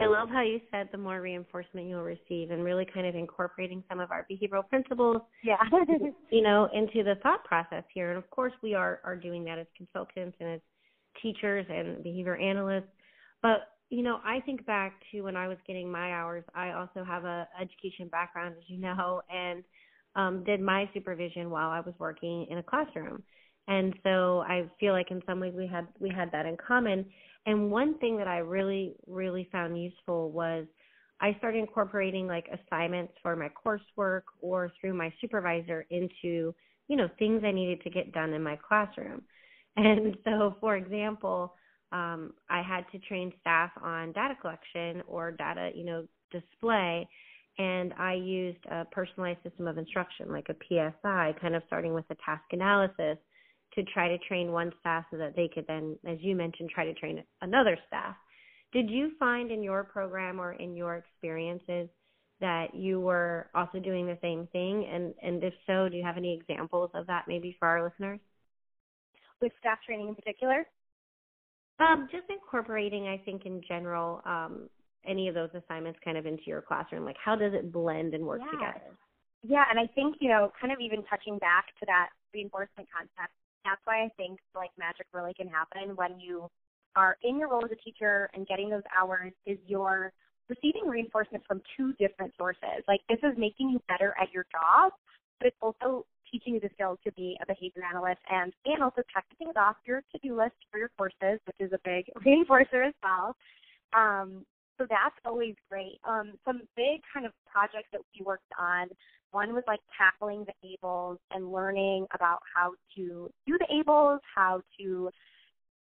I 0.00 0.06
love 0.06 0.28
how 0.28 0.42
you 0.42 0.60
said 0.70 0.88
the 0.92 0.98
more 0.98 1.20
reinforcement 1.20 1.88
you'll 1.88 2.04
receive 2.04 2.52
and 2.52 2.62
really 2.62 2.86
kind 2.86 3.06
of 3.06 3.16
incorporating 3.16 3.82
some 3.88 3.98
of 3.98 4.12
our 4.12 4.24
behavioral 4.30 4.66
principles 4.68 5.22
yeah. 5.42 5.56
you 6.30 6.40
know, 6.40 6.68
into 6.72 7.02
the 7.02 7.16
thought 7.22 7.42
process 7.44 7.82
here. 7.92 8.10
And 8.10 8.18
of 8.18 8.30
course 8.30 8.52
we 8.62 8.74
are, 8.74 9.00
are 9.04 9.16
doing 9.16 9.44
that 9.46 9.58
as 9.58 9.66
consultants 9.76 10.36
and 10.38 10.50
as 10.50 10.60
teachers 11.20 11.66
and 11.68 12.02
behavior 12.04 12.36
analysts. 12.36 12.86
But 13.42 13.68
you 13.90 14.02
know, 14.02 14.20
I 14.24 14.40
think 14.40 14.66
back 14.66 15.00
to 15.12 15.22
when 15.22 15.36
I 15.36 15.48
was 15.48 15.56
getting 15.66 15.90
my 15.90 16.12
hours. 16.12 16.44
I 16.54 16.72
also 16.72 17.04
have 17.04 17.24
a 17.24 17.48
education 17.60 18.08
background, 18.08 18.54
as 18.58 18.64
you 18.68 18.78
know, 18.78 19.22
and 19.34 19.64
um, 20.14 20.44
did 20.44 20.60
my 20.60 20.88
supervision 20.92 21.48
while 21.48 21.70
I 21.70 21.80
was 21.80 21.94
working 21.98 22.46
in 22.50 22.58
a 22.58 22.62
classroom. 22.62 23.22
And 23.66 23.94
so 24.02 24.40
I 24.40 24.68
feel 24.80 24.92
like 24.92 25.10
in 25.10 25.22
some 25.26 25.40
ways 25.40 25.54
we 25.56 25.66
had 25.66 25.86
we 26.00 26.10
had 26.10 26.30
that 26.32 26.46
in 26.46 26.56
common. 26.56 27.06
And 27.46 27.70
one 27.70 27.98
thing 27.98 28.16
that 28.18 28.26
I 28.28 28.38
really 28.38 28.94
really 29.06 29.48
found 29.52 29.80
useful 29.82 30.30
was 30.30 30.66
I 31.20 31.34
started 31.38 31.58
incorporating 31.58 32.26
like 32.26 32.46
assignments 32.48 33.12
for 33.22 33.36
my 33.36 33.48
coursework 33.48 34.22
or 34.40 34.70
through 34.80 34.94
my 34.94 35.12
supervisor 35.20 35.84
into, 35.90 36.54
you 36.88 36.96
know, 36.96 37.08
things 37.18 37.42
I 37.44 37.50
needed 37.50 37.82
to 37.82 37.90
get 37.90 38.12
done 38.12 38.32
in 38.32 38.42
my 38.42 38.56
classroom. 38.56 39.22
And 39.76 40.16
so, 40.24 40.56
for 40.60 40.76
example, 40.76 41.54
um, 41.92 42.34
I 42.50 42.62
had 42.62 42.84
to 42.92 42.98
train 43.06 43.32
staff 43.40 43.70
on 43.82 44.12
data 44.12 44.34
collection 44.40 45.02
or 45.06 45.30
data, 45.32 45.70
you 45.74 45.84
know, 45.84 46.04
display. 46.30 47.08
And 47.58 47.92
I 47.98 48.14
used 48.14 48.64
a 48.70 48.84
personalized 48.84 49.42
system 49.42 49.66
of 49.66 49.78
instruction, 49.78 50.30
like 50.30 50.48
a 50.48 50.54
PSI, 50.68 51.34
kind 51.40 51.54
of 51.56 51.62
starting 51.66 51.94
with 51.94 52.04
a 52.10 52.16
task 52.24 52.44
analysis 52.52 53.18
to 53.74 53.82
try 53.92 54.08
to 54.08 54.18
train 54.18 54.52
one 54.52 54.72
staff 54.80 55.04
so 55.10 55.16
that 55.18 55.34
they 55.34 55.48
could 55.52 55.66
then, 55.66 55.96
as 56.06 56.18
you 56.20 56.36
mentioned, 56.36 56.70
try 56.70 56.84
to 56.84 56.94
train 56.94 57.22
another 57.42 57.76
staff. 57.86 58.14
Did 58.72 58.90
you 58.90 59.12
find 59.18 59.50
in 59.50 59.62
your 59.62 59.84
program 59.84 60.40
or 60.40 60.52
in 60.52 60.76
your 60.76 60.96
experiences 60.96 61.88
that 62.40 62.74
you 62.74 63.00
were 63.00 63.48
also 63.54 63.78
doing 63.78 64.06
the 64.06 64.18
same 64.22 64.46
thing? 64.52 64.86
And 64.92 65.14
and 65.22 65.42
if 65.42 65.54
so, 65.66 65.88
do 65.88 65.96
you 65.96 66.04
have 66.04 66.16
any 66.16 66.34
examples 66.34 66.90
of 66.94 67.06
that 67.06 67.24
maybe 67.26 67.56
for 67.58 67.66
our 67.66 67.82
listeners? 67.82 68.20
With 69.40 69.52
staff 69.58 69.78
training 69.86 70.08
in 70.08 70.14
particular? 70.14 70.66
Um, 71.80 72.08
just 72.10 72.24
incorporating, 72.28 73.06
I 73.06 73.18
think, 73.24 73.46
in 73.46 73.60
general, 73.66 74.20
um, 74.24 74.68
any 75.06 75.28
of 75.28 75.34
those 75.34 75.50
assignments 75.54 75.98
kind 76.04 76.18
of 76.18 76.26
into 76.26 76.42
your 76.46 76.60
classroom. 76.60 77.04
Like, 77.04 77.16
how 77.22 77.36
does 77.36 77.52
it 77.54 77.72
blend 77.72 78.14
and 78.14 78.24
work 78.24 78.40
yeah. 78.44 78.50
together? 78.50 78.96
Yeah, 79.42 79.64
and 79.70 79.78
I 79.78 79.86
think 79.94 80.16
you 80.20 80.28
know, 80.28 80.52
kind 80.60 80.72
of 80.72 80.80
even 80.80 81.04
touching 81.04 81.38
back 81.38 81.66
to 81.78 81.86
that 81.86 82.08
reinforcement 82.34 82.88
concept. 82.90 83.32
That's 83.64 83.80
why 83.84 84.04
I 84.04 84.08
think 84.16 84.40
like 84.54 84.70
magic 84.78 85.06
really 85.12 85.34
can 85.34 85.48
happen 85.48 85.94
when 85.94 86.18
you 86.18 86.48
are 86.96 87.16
in 87.22 87.38
your 87.38 87.48
role 87.48 87.64
as 87.64 87.70
a 87.70 87.76
teacher 87.76 88.28
and 88.34 88.46
getting 88.46 88.70
those 88.70 88.82
hours 88.96 89.32
is 89.46 89.58
you're 89.66 90.12
receiving 90.48 90.88
reinforcement 90.88 91.44
from 91.46 91.60
two 91.76 91.92
different 91.94 92.32
sources. 92.36 92.82
Like 92.88 93.00
this 93.08 93.18
is 93.22 93.36
making 93.38 93.70
you 93.70 93.80
better 93.88 94.14
at 94.20 94.32
your 94.32 94.46
job, 94.50 94.92
but 95.38 95.48
it's 95.48 95.56
also 95.60 96.06
teaching 96.30 96.54
you 96.54 96.60
the 96.60 96.70
skills 96.74 96.98
to 97.04 97.12
be 97.12 97.36
a 97.42 97.46
behavior 97.46 97.82
analyst 97.88 98.20
and 98.30 98.52
and 98.64 98.82
also 98.82 99.02
checking 99.12 99.36
things 99.38 99.54
off 99.56 99.76
your 99.86 100.02
to-do 100.12 100.36
list 100.36 100.56
for 100.70 100.78
your 100.78 100.90
courses, 100.96 101.40
which 101.46 101.56
is 101.60 101.72
a 101.72 101.78
big 101.84 102.06
reinforcer 102.26 102.86
as 102.86 102.94
well. 103.02 103.36
Um, 103.96 104.44
so 104.78 104.86
that's 104.88 105.16
always 105.24 105.54
great. 105.68 105.98
Um, 106.04 106.34
some 106.44 106.62
big 106.76 107.00
kind 107.12 107.26
of 107.26 107.32
projects 107.50 107.88
that 107.92 108.00
we 108.14 108.24
worked 108.24 108.52
on. 108.58 108.88
One 109.32 109.52
was 109.52 109.64
like 109.66 109.80
tackling 109.96 110.46
the 110.46 110.78
ABLLS 110.82 111.18
and 111.32 111.52
learning 111.52 112.06
about 112.14 112.38
how 112.54 112.72
to 112.96 113.30
do 113.46 113.58
the 113.58 113.66
ABLLS, 113.82 114.20
how 114.34 114.62
to 114.78 115.10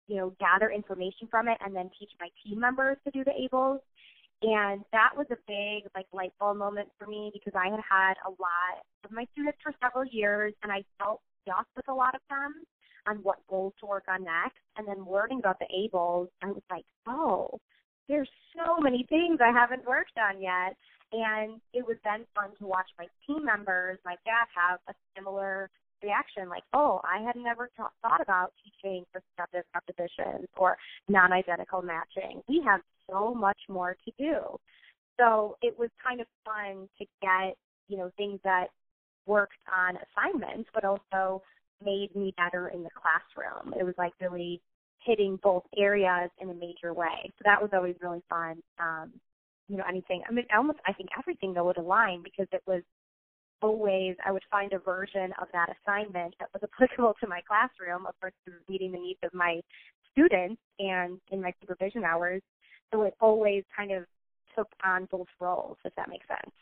you 0.08 0.16
know, 0.16 0.34
gather 0.39 0.72
information 0.72 1.27
from 1.30 1.48
it 1.48 1.58
and 1.63 1.75
then 1.75 1.89
teach 2.00 2.12
my 2.20 2.30
team 2.44 2.60
members 2.60 2.98
to 3.04 3.12
do 3.12 3.24
the 3.24 3.32
ABLLS. 3.32 3.80
And 4.41 4.84
that 4.91 5.17
was 5.17 5.25
a 5.32 5.38
big 5.48 5.89
like 5.96 6.06
light 6.13 6.34
bulb 6.39 6.58
moment 6.58 6.89
for 7.00 7.08
me 7.08 7.32
because 7.34 7.53
I 7.56 7.70
had 7.70 7.82
had 7.89 8.13
a 8.25 8.29
lot 8.29 8.86
of 9.03 9.12
my 9.12 9.25
students 9.34 9.58
for 9.63 9.74
several 9.82 10.06
years 10.06 10.53
and 10.62 10.72
I 10.72 10.84
felt 11.00 11.22
stuck 11.41 11.65
with 11.75 11.88
a 11.88 11.94
lot 11.94 12.13
of 12.13 12.22
them 12.29 12.53
on 13.08 13.17
what 13.24 13.39
goals 13.50 13.74
to 13.79 13.88
work 13.88 14.03
on 14.08 14.24
next. 14.24 14.60
And 14.77 14.88
then 14.88 15.10
learning 15.10 15.39
about 15.39 15.58
the 15.60 15.65
ABLLS, 15.65 16.27
I 16.44 16.48
was 16.48 16.62
like, 16.70 16.86
oh, 17.08 17.60
there's 18.08 18.29
so 18.56 18.79
many 18.79 19.06
things 19.10 19.39
I 19.41 19.51
haven't 19.51 19.88
worked 19.88 20.17
on 20.17 20.41
yet. 20.41 20.77
And 21.13 21.60
it 21.74 21.88
was 21.88 21.98
then 22.03 22.25
fun 22.36 22.51
to 22.60 22.67
watch 22.67 22.89
my 23.00 23.08
team 23.25 23.46
members, 23.46 23.98
my 24.06 24.15
staff, 24.22 24.50
have 24.53 24.79
a 24.89 24.94
similar 25.15 25.70
reaction 26.04 26.50
like, 26.50 26.63
oh, 26.74 27.01
I 27.04 27.22
had 27.22 27.36
never 27.36 27.70
thought 27.77 28.22
about 28.22 28.54
teaching 28.63 29.06
perspective 29.12 29.63
repetitions 29.74 30.48
or 30.58 30.77
non-identical 31.08 31.82
matching. 31.82 32.42
We 32.48 32.62
have 32.66 32.82
so 33.10 33.34
much 33.34 33.60
more 33.70 33.96
to 34.06 34.12
do. 34.18 34.58
So 35.20 35.58
it 35.62 35.77
was 35.77 35.89
kind 36.04 36.22
of 36.22 36.27
fun 36.46 36.88
to 37.00 37.06
get, 37.22 37.58
you 37.88 37.98
know, 37.98 38.12
things 38.18 38.39
that 38.44 38.68
worked 39.25 39.58
on 39.74 39.98
assignments, 39.98 40.70
but 40.74 40.84
also 40.86 41.42
made 41.84 42.16
me 42.16 42.34
better 42.38 42.70
in 42.70 42.84
the 42.84 42.89
classroom. 42.89 43.74
It 43.80 43.84
was 43.84 43.96
like 43.98 44.13
really 44.22 44.62
hitting 45.04 45.39
both 45.42 45.63
areas 45.77 46.30
in 46.39 46.50
a 46.50 46.54
major 46.54 46.94
way. 46.94 47.32
So 47.38 47.44
that 47.46 47.62
was 47.62 47.70
always 47.74 47.96
really 48.01 48.22
fun. 48.30 48.62
Um, 48.80 49.12
you 49.70 49.77
know, 49.77 49.84
anything. 49.88 50.22
I 50.27 50.32
mean, 50.32 50.46
almost 50.56 50.80
I 50.86 50.94
think 50.94 51.10
everything 51.18 51.54
though 51.54 51.66
would 51.66 51.77
align 51.77 52.24
because 52.24 52.48
it 52.51 52.62
was 52.66 52.84
always 53.62 54.16
I 54.26 54.32
would 54.32 54.44
find 54.50 54.74
a 54.74 54.80
version 54.80 55.34
of 55.42 55.48
that 55.54 55.70
assignment 55.70 56.36
that 56.40 56.50
was 56.54 56.64
applicable 56.64 57.16
to 57.20 57.28
my 57.28 57.42
classroom, 57.48 58.06
of 58.06 58.14
course, 58.20 58.34
meeting 58.70 58.92
the 58.92 59.00
needs 59.00 59.20
of 59.24 59.34
my 59.34 59.60
students 60.12 60.62
and 60.80 61.20
in 61.32 61.42
my 61.42 61.54
supervision 61.62 62.04
hours. 62.04 62.42
So 62.94 63.04
it 63.04 63.14
always 63.20 63.64
kind 63.76 63.92
of 63.92 64.04
took 64.56 64.68
on 64.84 65.08
both 65.12 65.28
roles, 65.40 65.78
if 65.86 65.94
that 65.96 66.10
makes 66.10 66.28
sense. 66.28 66.54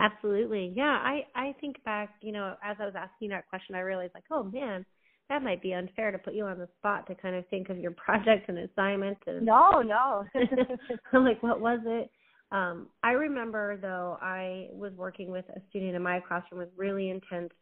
Absolutely. 0.00 0.72
Yeah, 0.74 0.98
I 1.02 1.26
I 1.34 1.54
think 1.60 1.82
back, 1.84 2.14
you 2.22 2.32
know, 2.32 2.54
as 2.64 2.76
I 2.80 2.86
was 2.86 2.94
asking 2.96 3.30
that 3.30 3.48
question, 3.48 3.74
I 3.74 3.80
realized 3.80 4.14
like, 4.14 4.24
oh 4.30 4.44
man, 4.44 4.84
that 5.28 5.42
might 5.42 5.62
be 5.62 5.74
unfair 5.74 6.10
to 6.10 6.18
put 6.18 6.34
you 6.34 6.44
on 6.46 6.58
the 6.58 6.68
spot 6.78 7.06
to 7.06 7.14
kind 7.14 7.36
of 7.36 7.46
think 7.48 7.68
of 7.68 7.78
your 7.78 7.90
project 8.04 8.48
and 8.48 8.58
assignment. 8.58 9.18
And 9.26 9.44
no, 9.44 9.82
no. 9.82 10.24
I'm 11.12 11.24
like, 11.24 11.42
what 11.42 11.60
was 11.60 11.80
it? 11.84 12.10
Um, 12.52 12.88
I 13.02 13.12
remember 13.12 13.76
though 13.76 14.18
I 14.20 14.68
was 14.72 14.92
working 14.96 15.30
with 15.30 15.44
a 15.50 15.60
student 15.68 15.94
in 15.94 16.02
my 16.02 16.20
classroom 16.20 16.58
with 16.60 16.70
really 16.76 17.10
intense 17.10 17.52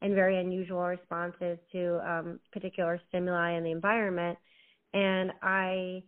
and 0.00 0.14
very 0.14 0.38
unusual 0.38 0.80
responses 0.80 1.58
to 1.72 2.00
um, 2.08 2.40
particular 2.52 3.00
stimuli 3.08 3.56
in 3.56 3.64
the 3.64 3.72
environment, 3.72 4.38
and 4.94 5.32
I 5.42 6.04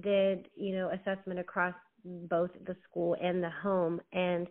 did 0.00 0.48
you 0.54 0.76
know 0.76 0.90
assessment 0.90 1.40
across 1.40 1.74
both 2.04 2.50
the 2.66 2.76
school 2.88 3.16
and 3.22 3.42
the 3.42 3.50
home, 3.62 4.00
and 4.12 4.46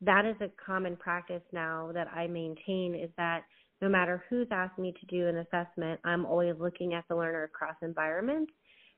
that 0.00 0.24
is 0.24 0.36
a 0.40 0.50
common 0.64 0.96
practice 0.96 1.42
now 1.52 1.90
that 1.92 2.08
I 2.08 2.26
maintain 2.26 2.94
is 2.94 3.10
that 3.18 3.42
no 3.82 3.88
matter 3.88 4.24
who's 4.28 4.48
asked 4.50 4.78
me 4.78 4.94
to 4.98 5.06
do 5.06 5.28
an 5.28 5.38
assessment, 5.38 6.00
I'm 6.04 6.24
always 6.26 6.54
looking 6.58 6.94
at 6.94 7.04
the 7.08 7.16
learner 7.16 7.44
across 7.44 7.76
environments 7.82 8.52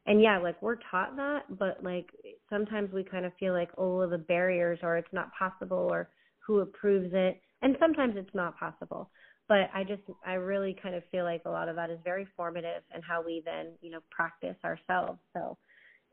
and 0.07 0.21
yeah, 0.21 0.39
like 0.39 0.61
we're 0.61 0.79
taught 0.91 1.17
that, 1.17 1.43
but 1.59 1.83
like 1.83 2.07
sometimes 2.51 2.93
we 2.93 3.05
kind 3.05 3.25
of 3.25 3.33
feel 3.39 3.53
like 3.53 3.71
oh 3.79 4.09
the 4.09 4.19
barriers 4.19 4.81
or 4.83 4.97
it's 4.97 5.13
not 5.13 5.31
possible 5.39 5.89
or 5.91 6.09
who 6.45 6.61
approves 6.61 7.11
it, 7.13 7.41
and 7.63 7.77
sometimes 7.79 8.15
it's 8.17 8.35
not 8.35 8.59
possible. 8.59 9.11
But 9.49 9.71
I 9.75 9.85
just 9.85 10.03
I 10.27 10.35
really 10.35 10.77
kind 10.83 10.95
of 10.95 11.05
feel 11.13 11.25
like 11.25 11.43
a 11.45 11.51
lot 11.51 11.69
of 11.69 11.77
that 11.77 11.91
is 11.91 11.99
very 12.03 12.27
formative 12.37 12.83
and 12.93 13.03
how 13.05 13.23
we 13.25 13.43
then 13.45 13.73
you 13.81 13.91
know 13.91 14.01
practice 14.11 14.57
ourselves. 14.65 15.21
So 15.35 15.57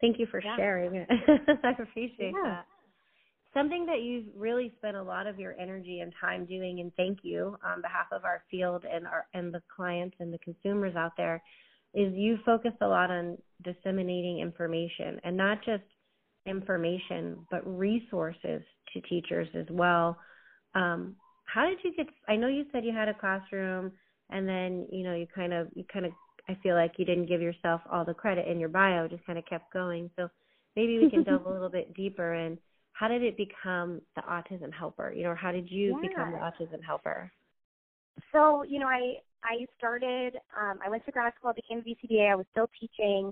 thank 0.01 0.19
you 0.19 0.27
for 0.29 0.41
yeah. 0.43 0.55
sharing. 0.55 1.05
I 1.63 1.71
appreciate 1.71 2.33
yeah. 2.35 2.43
that. 2.43 2.65
Something 3.55 3.87
that 3.87 4.01
you've 4.01 4.27
really 4.37 4.71
spent 4.77 4.97
a 4.97 5.01
lot 5.01 5.25
of 5.25 5.39
your 5.39 5.59
energy 5.59 6.01
and 6.01 6.13
time 6.21 6.45
doing, 6.45 6.79
and 6.79 6.91
thank 6.95 7.19
you 7.23 7.57
on 7.65 7.81
behalf 7.81 8.05
of 8.11 8.23
our 8.23 8.43
field 8.51 8.85
and 8.85 9.07
our 9.07 9.25
and 9.33 9.51
the 9.51 9.63
clients 9.75 10.15
and 10.19 10.31
the 10.31 10.37
consumers 10.37 10.95
out 10.95 11.13
there 11.17 11.41
is 11.93 12.13
you 12.13 12.37
focus 12.45 12.71
a 12.81 12.87
lot 12.87 13.09
on 13.09 13.37
disseminating 13.63 14.39
information 14.39 15.19
and 15.23 15.35
not 15.35 15.59
just 15.65 15.83
information 16.45 17.45
but 17.51 17.65
resources 17.65 18.61
to 18.93 19.01
teachers 19.01 19.47
as 19.55 19.65
well. 19.69 20.17
Um, 20.75 21.15
how 21.45 21.65
did 21.65 21.79
you 21.83 21.93
get 21.95 22.07
i 22.27 22.35
know 22.35 22.47
you 22.47 22.65
said 22.71 22.85
you 22.85 22.93
had 22.93 23.09
a 23.09 23.13
classroom 23.13 23.91
and 24.29 24.47
then 24.47 24.87
you 24.91 25.03
know 25.03 25.15
you 25.15 25.27
kind 25.33 25.53
of 25.53 25.67
you 25.73 25.83
kind 25.91 26.05
of 26.05 26.11
i 26.47 26.55
feel 26.61 26.75
like 26.75 26.93
you 26.97 27.05
didn't 27.05 27.25
give 27.25 27.41
yourself 27.41 27.81
all 27.91 28.05
the 28.05 28.13
credit 28.13 28.47
in 28.47 28.59
your 28.59 28.69
bio 28.69 29.07
just 29.07 29.25
kind 29.25 29.39
of 29.39 29.45
kept 29.45 29.71
going. 29.73 30.09
So 30.15 30.29
maybe 30.75 30.99
we 30.99 31.09
can 31.09 31.23
delve 31.23 31.45
a 31.45 31.51
little 31.51 31.69
bit 31.69 31.93
deeper 31.93 32.33
in 32.35 32.57
how 32.93 33.07
did 33.07 33.23
it 33.23 33.37
become 33.37 34.01
the 34.15 34.21
autism 34.21 34.73
helper? 34.73 35.13
You 35.13 35.23
know 35.23 35.35
how 35.35 35.51
did 35.51 35.69
you 35.69 35.99
yeah. 36.01 36.09
become 36.09 36.31
the 36.31 36.37
autism 36.37 36.83
helper? 36.85 37.31
So 38.31 38.63
you 38.63 38.79
know 38.79 38.87
i 38.87 39.15
I 39.43 39.65
started, 39.77 40.35
um, 40.59 40.79
I 40.85 40.89
went 40.89 41.05
to 41.05 41.11
grad 41.11 41.33
school, 41.37 41.51
I 41.51 41.53
became 41.53 41.79
a 41.79 41.81
BCBA, 41.81 42.31
I 42.31 42.35
was 42.35 42.45
still 42.51 42.69
teaching, 42.79 43.31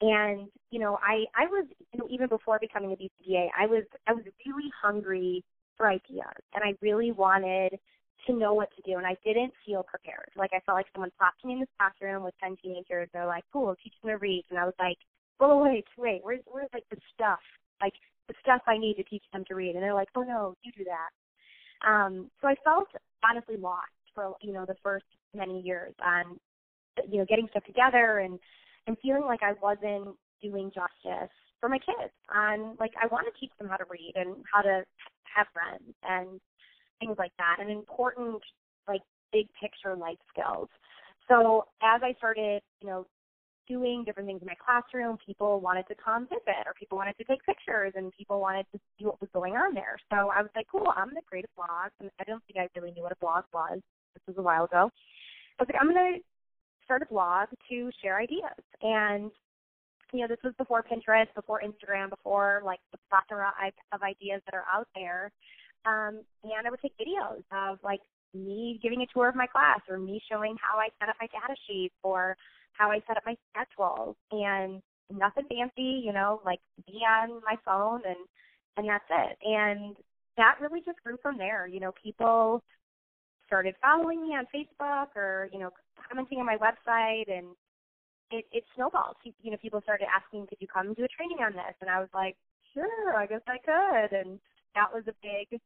and 0.00 0.48
you 0.70 0.78
know, 0.78 0.98
I 1.02 1.24
I 1.36 1.46
was 1.46 1.66
you 1.92 1.98
know 1.98 2.06
even 2.10 2.28
before 2.28 2.58
becoming 2.60 2.92
a 2.92 2.96
BCBA, 2.96 3.48
I 3.58 3.66
was 3.66 3.84
I 4.06 4.12
was 4.12 4.24
really 4.46 4.70
hungry 4.80 5.44
for 5.76 5.88
ideas, 5.88 6.38
and 6.54 6.62
I 6.64 6.74
really 6.80 7.12
wanted 7.12 7.78
to 8.26 8.32
know 8.32 8.54
what 8.54 8.68
to 8.76 8.82
do, 8.82 8.98
and 8.98 9.06
I 9.06 9.16
didn't 9.24 9.52
feel 9.66 9.82
prepared. 9.82 10.30
Like 10.36 10.50
I 10.52 10.60
felt 10.60 10.76
like 10.76 10.86
someone 10.92 11.10
popped 11.18 11.44
me 11.44 11.54
in 11.54 11.60
this 11.60 11.68
classroom 11.78 12.22
with 12.22 12.34
ten 12.42 12.56
teenagers. 12.62 13.08
They're 13.12 13.26
like, 13.26 13.44
"Cool, 13.52 13.74
teach 13.82 13.94
them 14.02 14.10
to 14.10 14.18
read," 14.18 14.44
and 14.50 14.58
I 14.58 14.64
was 14.64 14.74
like, 14.78 14.98
"Well, 15.40 15.60
wait, 15.60 15.86
wait, 15.96 16.20
where's 16.22 16.40
where's 16.46 16.70
like 16.72 16.84
the 16.90 16.98
stuff, 17.14 17.40
like 17.80 17.94
the 18.28 18.34
stuff 18.42 18.62
I 18.66 18.78
need 18.78 18.94
to 18.94 19.04
teach 19.04 19.24
them 19.32 19.44
to 19.48 19.54
read?" 19.54 19.74
And 19.74 19.82
they're 19.82 19.94
like, 19.94 20.08
"Oh 20.14 20.22
no, 20.22 20.54
you 20.62 20.72
do 20.76 20.84
that." 20.84 21.10
Um, 21.88 22.30
so 22.40 22.48
I 22.48 22.54
felt 22.64 22.88
honestly 23.24 23.56
lost 23.56 23.90
for 24.18 24.34
you 24.42 24.52
know 24.52 24.64
the 24.66 24.74
first 24.82 25.04
many 25.32 25.60
years 25.60 25.94
on 26.04 26.36
you 27.08 27.18
know 27.18 27.26
getting 27.28 27.46
stuff 27.50 27.62
together 27.64 28.18
and 28.18 28.38
and 28.88 28.96
feeling 29.00 29.22
like 29.22 29.40
I 29.44 29.52
wasn't 29.62 30.16
doing 30.42 30.72
justice 30.74 31.30
for 31.60 31.68
my 31.68 31.78
kids 31.78 32.12
on 32.34 32.76
like 32.80 32.90
I 33.00 33.06
want 33.06 33.26
to 33.32 33.40
teach 33.40 33.52
them 33.58 33.68
how 33.68 33.76
to 33.76 33.84
read 33.88 34.14
and 34.16 34.34
how 34.52 34.62
to 34.62 34.82
have 35.22 35.46
friends 35.52 35.94
and 36.02 36.40
things 36.98 37.16
like 37.16 37.32
that 37.38 37.58
and 37.60 37.70
important 37.70 38.42
like 38.88 39.02
big 39.32 39.46
picture 39.60 39.94
life 39.94 40.18
skills. 40.32 40.68
So 41.28 41.66
as 41.80 42.00
I 42.02 42.14
started, 42.18 42.62
you 42.80 42.88
know, 42.88 43.06
doing 43.68 44.02
different 44.02 44.26
things 44.26 44.40
in 44.40 44.48
my 44.48 44.56
classroom. 44.56 45.18
People 45.24 45.60
wanted 45.60 45.86
to 45.88 45.94
come 45.94 46.26
visit, 46.26 46.64
or 46.64 46.72
people 46.72 46.96
wanted 46.96 47.14
to 47.18 47.24
take 47.24 47.44
pictures, 47.44 47.92
and 47.94 48.10
people 48.16 48.40
wanted 48.40 48.64
to 48.72 48.80
see 48.96 49.04
what 49.04 49.20
was 49.20 49.28
going 49.34 49.54
on 49.54 49.74
there. 49.74 49.98
So 50.10 50.32
I 50.34 50.40
was 50.40 50.50
like, 50.56 50.66
cool, 50.72 50.88
I'm 50.96 51.12
going 51.12 51.20
to 51.20 51.28
create 51.28 51.44
a 51.44 51.54
blog. 51.54 51.92
And 52.00 52.10
I 52.18 52.24
don't 52.24 52.42
think 52.48 52.58
I 52.58 52.66
really 52.80 52.92
knew 52.92 53.02
what 53.02 53.12
a 53.12 53.20
blog 53.20 53.44
was. 53.52 53.80
This 54.26 54.34
was 54.34 54.38
a 54.38 54.42
while 54.42 54.64
ago. 54.64 54.90
I 55.58 55.62
was 55.62 55.68
like, 55.68 55.80
I'm 55.80 55.92
going 55.92 56.14
to 56.14 56.20
start 56.84 57.02
a 57.02 57.06
blog 57.06 57.48
to 57.68 57.90
share 58.02 58.18
ideas. 58.18 58.64
And 58.82 59.30
you 60.12 60.20
know, 60.20 60.28
this 60.28 60.38
was 60.42 60.54
before 60.56 60.82
Pinterest, 60.82 61.26
before 61.34 61.60
Instagram, 61.60 62.10
before 62.10 62.62
like 62.64 62.80
the 62.92 62.98
plethora 63.10 63.52
of 63.92 64.02
ideas 64.02 64.40
that 64.46 64.54
are 64.54 64.64
out 64.72 64.88
there. 64.94 65.30
Um, 65.84 66.22
and 66.42 66.66
I 66.66 66.70
would 66.70 66.80
take 66.80 66.94
videos 66.96 67.42
of 67.52 67.78
like 67.82 68.00
me 68.34 68.78
giving 68.82 69.02
a 69.02 69.06
tour 69.12 69.28
of 69.28 69.34
my 69.34 69.46
class 69.46 69.80
or 69.88 69.98
me 69.98 70.20
showing 70.30 70.56
how 70.60 70.78
I 70.78 70.88
set 70.98 71.08
up 71.08 71.16
my 71.20 71.26
data 71.26 71.54
sheets 71.68 71.94
or 72.02 72.36
how 72.72 72.90
I 72.90 73.00
set 73.06 73.16
up 73.16 73.24
my 73.26 73.36
schedules 73.50 74.16
and 74.30 74.80
nothing 75.10 75.44
fancy, 75.48 76.02
you 76.04 76.12
know, 76.12 76.40
like 76.44 76.60
be 76.86 77.00
on 77.08 77.40
my 77.44 77.56
phone 77.64 78.02
and 78.06 78.16
and 78.76 78.88
that's 78.88 79.04
it. 79.10 79.38
And 79.42 79.96
that 80.36 80.56
really 80.60 80.80
just 80.86 81.02
grew 81.02 81.16
from 81.20 81.36
there. 81.36 81.66
You 81.66 81.80
know, 81.80 81.92
people 82.02 82.62
started 83.48 83.74
following 83.82 84.22
me 84.22 84.36
on 84.36 84.46
Facebook 84.54 85.08
or, 85.16 85.48
you 85.52 85.58
know, 85.58 85.70
commenting 86.08 86.38
on 86.38 86.46
my 86.46 86.56
website 86.56 87.26
and 87.26 87.48
it, 88.30 88.44
it 88.52 88.62
snowballed. 88.76 89.16
You 89.24 89.50
know, 89.50 89.56
people 89.56 89.80
started 89.82 90.06
asking, 90.06 90.46
could 90.46 90.60
you 90.60 90.68
come 90.68 90.94
do 90.94 91.04
a 91.04 91.08
training 91.08 91.42
on 91.42 91.52
this? 91.52 91.74
And 91.80 91.90
I 91.90 91.98
was 91.98 92.12
like, 92.14 92.36
sure, 92.74 93.16
I 93.16 93.26
guess 93.26 93.40
I 93.48 93.58
could. 93.58 94.16
And 94.16 94.38
that 94.76 94.92
was 94.92 95.02
a 95.08 95.16
big 95.22 95.60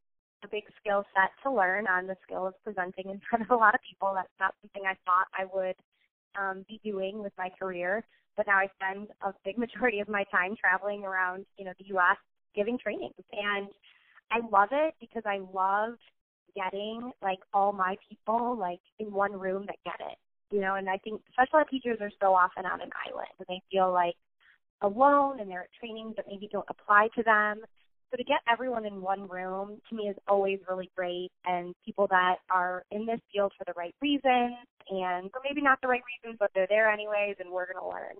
a 0.45 0.49
big 0.49 0.65
skill 0.81 1.05
set 1.15 1.31
to 1.43 1.55
learn 1.55 1.87
on 1.87 2.09
the 2.09 2.17
skill 2.25 2.47
of 2.49 2.55
presenting 2.65 3.11
in 3.11 3.21
front 3.31 3.45
of 3.45 3.51
a 3.51 3.57
lot 3.57 3.75
of 3.75 3.81
people. 3.89 4.13
That's 4.15 4.29
not 4.41 4.55
something 4.63 4.83
I 4.87 4.97
thought 5.07 5.29
I 5.39 5.47
would 5.55 5.77
um, 6.35 6.65
be 6.69 6.81
doing 6.83 7.23
with 7.23 7.33
my 7.39 7.49
career, 7.59 8.05
but 8.37 8.47
now 8.47 8.59
I 8.59 8.69
spend 8.75 9.09
a 9.23 9.33
big 9.45 9.59
majority 9.59 10.01
of 10.01 10.09
my 10.09 10.25
time 10.33 10.57
traveling 10.59 11.05
around, 11.05 11.47
you 11.59 11.65
know, 11.65 11.73
the 11.79 11.87
U.S. 11.95 12.17
giving 12.57 12.79
trainings, 12.79 13.15
and 13.33 13.69
I 14.31 14.41
love 14.51 14.71
it 14.73 14.95
because 15.01 15.23
I 15.27 15.41
love 15.53 15.95
getting 16.55 17.13
like 17.23 17.39
all 17.53 17.73
my 17.73 17.97
people 18.09 18.57
like 18.59 18.81
in 18.99 19.13
one 19.13 19.33
room 19.33 19.67
that 19.67 19.77
get 19.85 20.01
it, 20.01 20.19
you 20.55 20.61
know. 20.61 20.75
And 20.75 20.89
I 20.89 20.99
think 20.99 21.21
special 21.33 21.61
ed 21.61 21.67
teachers 21.71 21.99
are 22.01 22.13
so 22.21 22.35
often 22.35 22.67
on 22.67 22.81
an 22.81 22.91
island, 23.09 23.29
and 23.39 23.47
they 23.49 23.63
feel 23.71 23.93
like 23.93 24.17
alone, 24.81 25.41
and 25.41 25.51
they're 25.51 25.63
at 25.63 25.73
trainings 25.79 26.17
that 26.17 26.27
maybe 26.29 26.49
don't 26.51 26.67
apply 26.69 27.09
to 27.17 27.23
them 27.23 27.63
so 28.13 28.19
to 28.19 28.25
get 28.25 28.41
everyone 28.47 28.85
in 28.85 29.01
one 29.01 29.27
room 29.27 29.81
to 29.89 29.97
me 29.97 30.05
is 30.05 30.17
always 30.29 30.59
really 30.69 30.91
great 30.95 31.31
and 31.47 31.75
people 31.83 32.07
that 32.09 32.37
are 32.51 32.85
in 32.91 33.07
this 33.07 33.21
field 33.33 33.53
for 33.57 33.65
the 33.65 33.73
right 33.75 33.95
reasons 34.03 34.69
and 34.91 35.31
for 35.33 35.41
maybe 35.43 35.63
not 35.63 35.81
the 35.81 35.89
right 35.89 36.03
reasons 36.05 36.37
but 36.39 36.51
they're 36.55 36.67
there 36.69 36.91
anyways 36.91 37.37
and 37.41 37.51
we're 37.51 37.65
going 37.65 37.81
to 37.81 37.89
learn. 37.89 38.17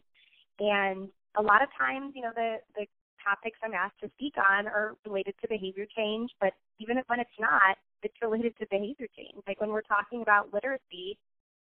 And 0.59 1.09
a 1.37 1.43
lot 1.43 1.63
of 1.63 1.69
times, 1.79 2.13
you 2.15 2.23
know, 2.23 2.33
the 2.35 2.57
the 2.75 2.87
topics 3.25 3.59
I'm 3.63 3.75
asked 3.75 4.01
to 4.03 4.11
speak 4.17 4.35
on 4.37 4.67
are 4.67 4.97
related 5.07 5.35
to 5.43 5.49
behavior 5.49 5.87
change, 5.97 6.31
but 6.41 6.53
even 6.79 6.97
when 7.07 7.21
it's 7.21 7.39
not, 7.39 7.77
it's 8.03 8.15
related 8.23 8.57
to 8.59 8.67
behavior 8.71 9.07
change. 9.17 9.43
Like 9.47 9.61
when 9.61 9.71
we're 9.71 9.83
talking 9.83 10.23
about 10.23 10.53
literacy, 10.53 11.19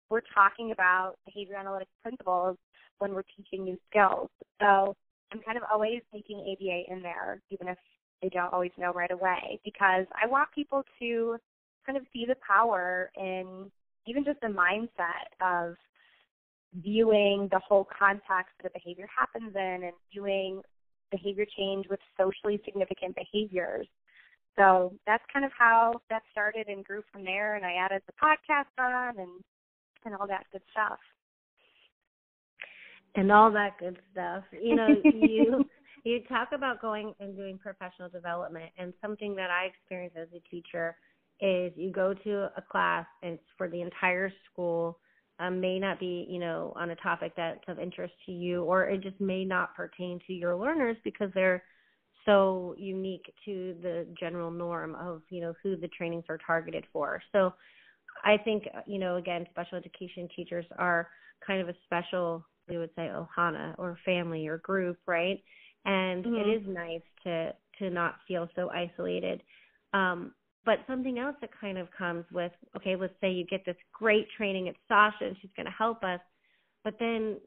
we're 0.09 0.21
talking 0.33 0.71
about 0.71 1.15
behavior 1.25 1.55
analytics 1.61 1.93
principles 2.01 2.57
when 2.99 3.13
we're 3.13 3.27
teaching 3.35 3.63
new 3.63 3.77
skills. 3.89 4.29
So 4.61 4.95
I'm 5.31 5.41
kind 5.45 5.57
of 5.57 5.63
always 5.71 6.01
taking 6.13 6.39
ABA 6.39 6.91
in 6.93 7.01
there, 7.01 7.41
even 7.49 7.67
if 7.67 7.77
they 8.21 8.29
don't 8.29 8.53
always 8.53 8.71
know 8.77 8.91
right 8.93 9.11
away 9.11 9.59
because 9.63 10.05
I 10.21 10.27
want 10.27 10.49
people 10.53 10.83
to 10.99 11.37
kind 11.85 11.97
of 11.97 12.03
see 12.11 12.25
the 12.25 12.35
power 12.47 13.11
in 13.15 13.71
even 14.07 14.23
just 14.23 14.39
the 14.41 14.47
mindset 14.47 15.29
of 15.41 15.75
viewing 16.81 17.47
the 17.51 17.59
whole 17.59 17.87
context 17.97 18.53
that 18.61 18.71
a 18.71 18.79
behavior 18.79 19.07
happens 19.15 19.55
in 19.55 19.83
and 19.83 19.93
viewing 20.11 20.61
behavior 21.11 21.45
change 21.57 21.87
with 21.89 21.99
socially 22.17 22.61
significant 22.65 23.15
behaviors. 23.15 23.87
So 24.57 24.93
that's 25.05 25.23
kind 25.31 25.45
of 25.45 25.51
how 25.57 26.01
that 26.09 26.24
started 26.31 26.67
and 26.67 26.83
grew 26.83 27.03
from 27.11 27.24
there 27.24 27.55
and 27.55 27.65
I 27.65 27.74
added 27.74 28.01
the 28.07 28.13
podcast 28.13 28.83
on 28.83 29.20
and 29.20 29.29
and 30.05 30.15
all 30.15 30.27
that 30.27 30.46
good 30.51 30.61
stuff. 30.72 31.00
And 33.15 33.31
all 33.31 33.51
that 33.51 33.77
good 33.79 33.98
stuff. 34.11 34.43
You 34.51 34.75
know, 34.75 34.87
you 35.03 35.65
you 36.03 36.22
talk 36.29 36.50
about 36.53 36.81
going 36.81 37.13
and 37.20 37.35
doing 37.35 37.57
professional 37.57 38.09
development 38.09 38.72
and 38.77 38.93
something 39.01 39.35
that 39.35 39.50
I 39.50 39.65
experience 39.65 40.13
as 40.20 40.27
a 40.35 40.39
teacher 40.50 40.96
is 41.39 41.72
you 41.75 41.91
go 41.91 42.13
to 42.13 42.50
a 42.55 42.61
class 42.61 43.05
and 43.22 43.33
it's 43.33 43.43
for 43.57 43.67
the 43.67 43.81
entire 43.81 44.31
school 44.51 44.98
um, 45.39 45.59
may 45.59 45.79
not 45.79 46.00
be 46.00 46.25
you 46.29 46.39
know 46.39 46.73
on 46.75 46.91
a 46.91 46.95
topic 46.97 47.33
that's 47.35 47.63
of 47.67 47.79
interest 47.79 48.13
to 48.25 48.31
you 48.31 48.63
or 48.63 48.85
it 48.85 49.01
just 49.01 49.19
may 49.19 49.45
not 49.45 49.75
pertain 49.75 50.19
to 50.27 50.33
your 50.33 50.55
learners 50.55 50.97
because 51.03 51.29
they're 51.33 51.63
so 52.25 52.75
unique 52.77 53.33
to 53.45 53.75
the 53.81 54.05
general 54.19 54.51
norm 54.51 54.95
of 54.95 55.21
you 55.29 55.41
know 55.41 55.53
who 55.63 55.75
the 55.77 55.87
trainings 55.89 56.25
are 56.29 56.39
targeted 56.45 56.85
for. 56.91 57.21
So 57.31 57.53
i 58.23 58.35
think 58.35 58.63
you 58.87 58.97
know 58.97 59.17
again 59.17 59.45
special 59.51 59.77
education 59.77 60.27
teachers 60.35 60.65
are 60.79 61.07
kind 61.45 61.61
of 61.61 61.69
a 61.69 61.75
special 61.85 62.43
we 62.67 62.77
would 62.77 62.89
say 62.95 63.09
ohana 63.13 63.75
or 63.77 63.97
family 64.03 64.47
or 64.47 64.57
group 64.59 64.97
right? 65.05 65.41
And 65.85 66.25
mm-hmm. 66.25 66.35
it 66.35 66.53
is 66.53 66.67
nice 66.67 67.01
to 67.23 67.53
to 67.79 67.89
not 67.89 68.15
feel 68.27 68.50
so 68.55 68.69
isolated. 68.71 69.43
Um 69.93 70.33
but 70.68 70.80
something 70.86 71.18
else 71.18 71.36
that 71.42 71.50
kind 71.60 71.77
of 71.77 71.88
comes 71.98 72.25
with 72.32 72.51
okay 72.75 72.96
let's 72.96 73.14
say 73.20 73.32
you 73.32 73.46
get 73.46 73.66
this 73.66 73.77
great 73.92 74.27
training 74.36 74.68
at 74.68 74.75
sasha 74.88 75.25
and 75.25 75.36
she's 75.42 75.50
going 75.56 75.66
to 75.66 75.72
help 75.72 76.03
us 76.03 76.20
but 76.84 76.94
then 77.00 77.38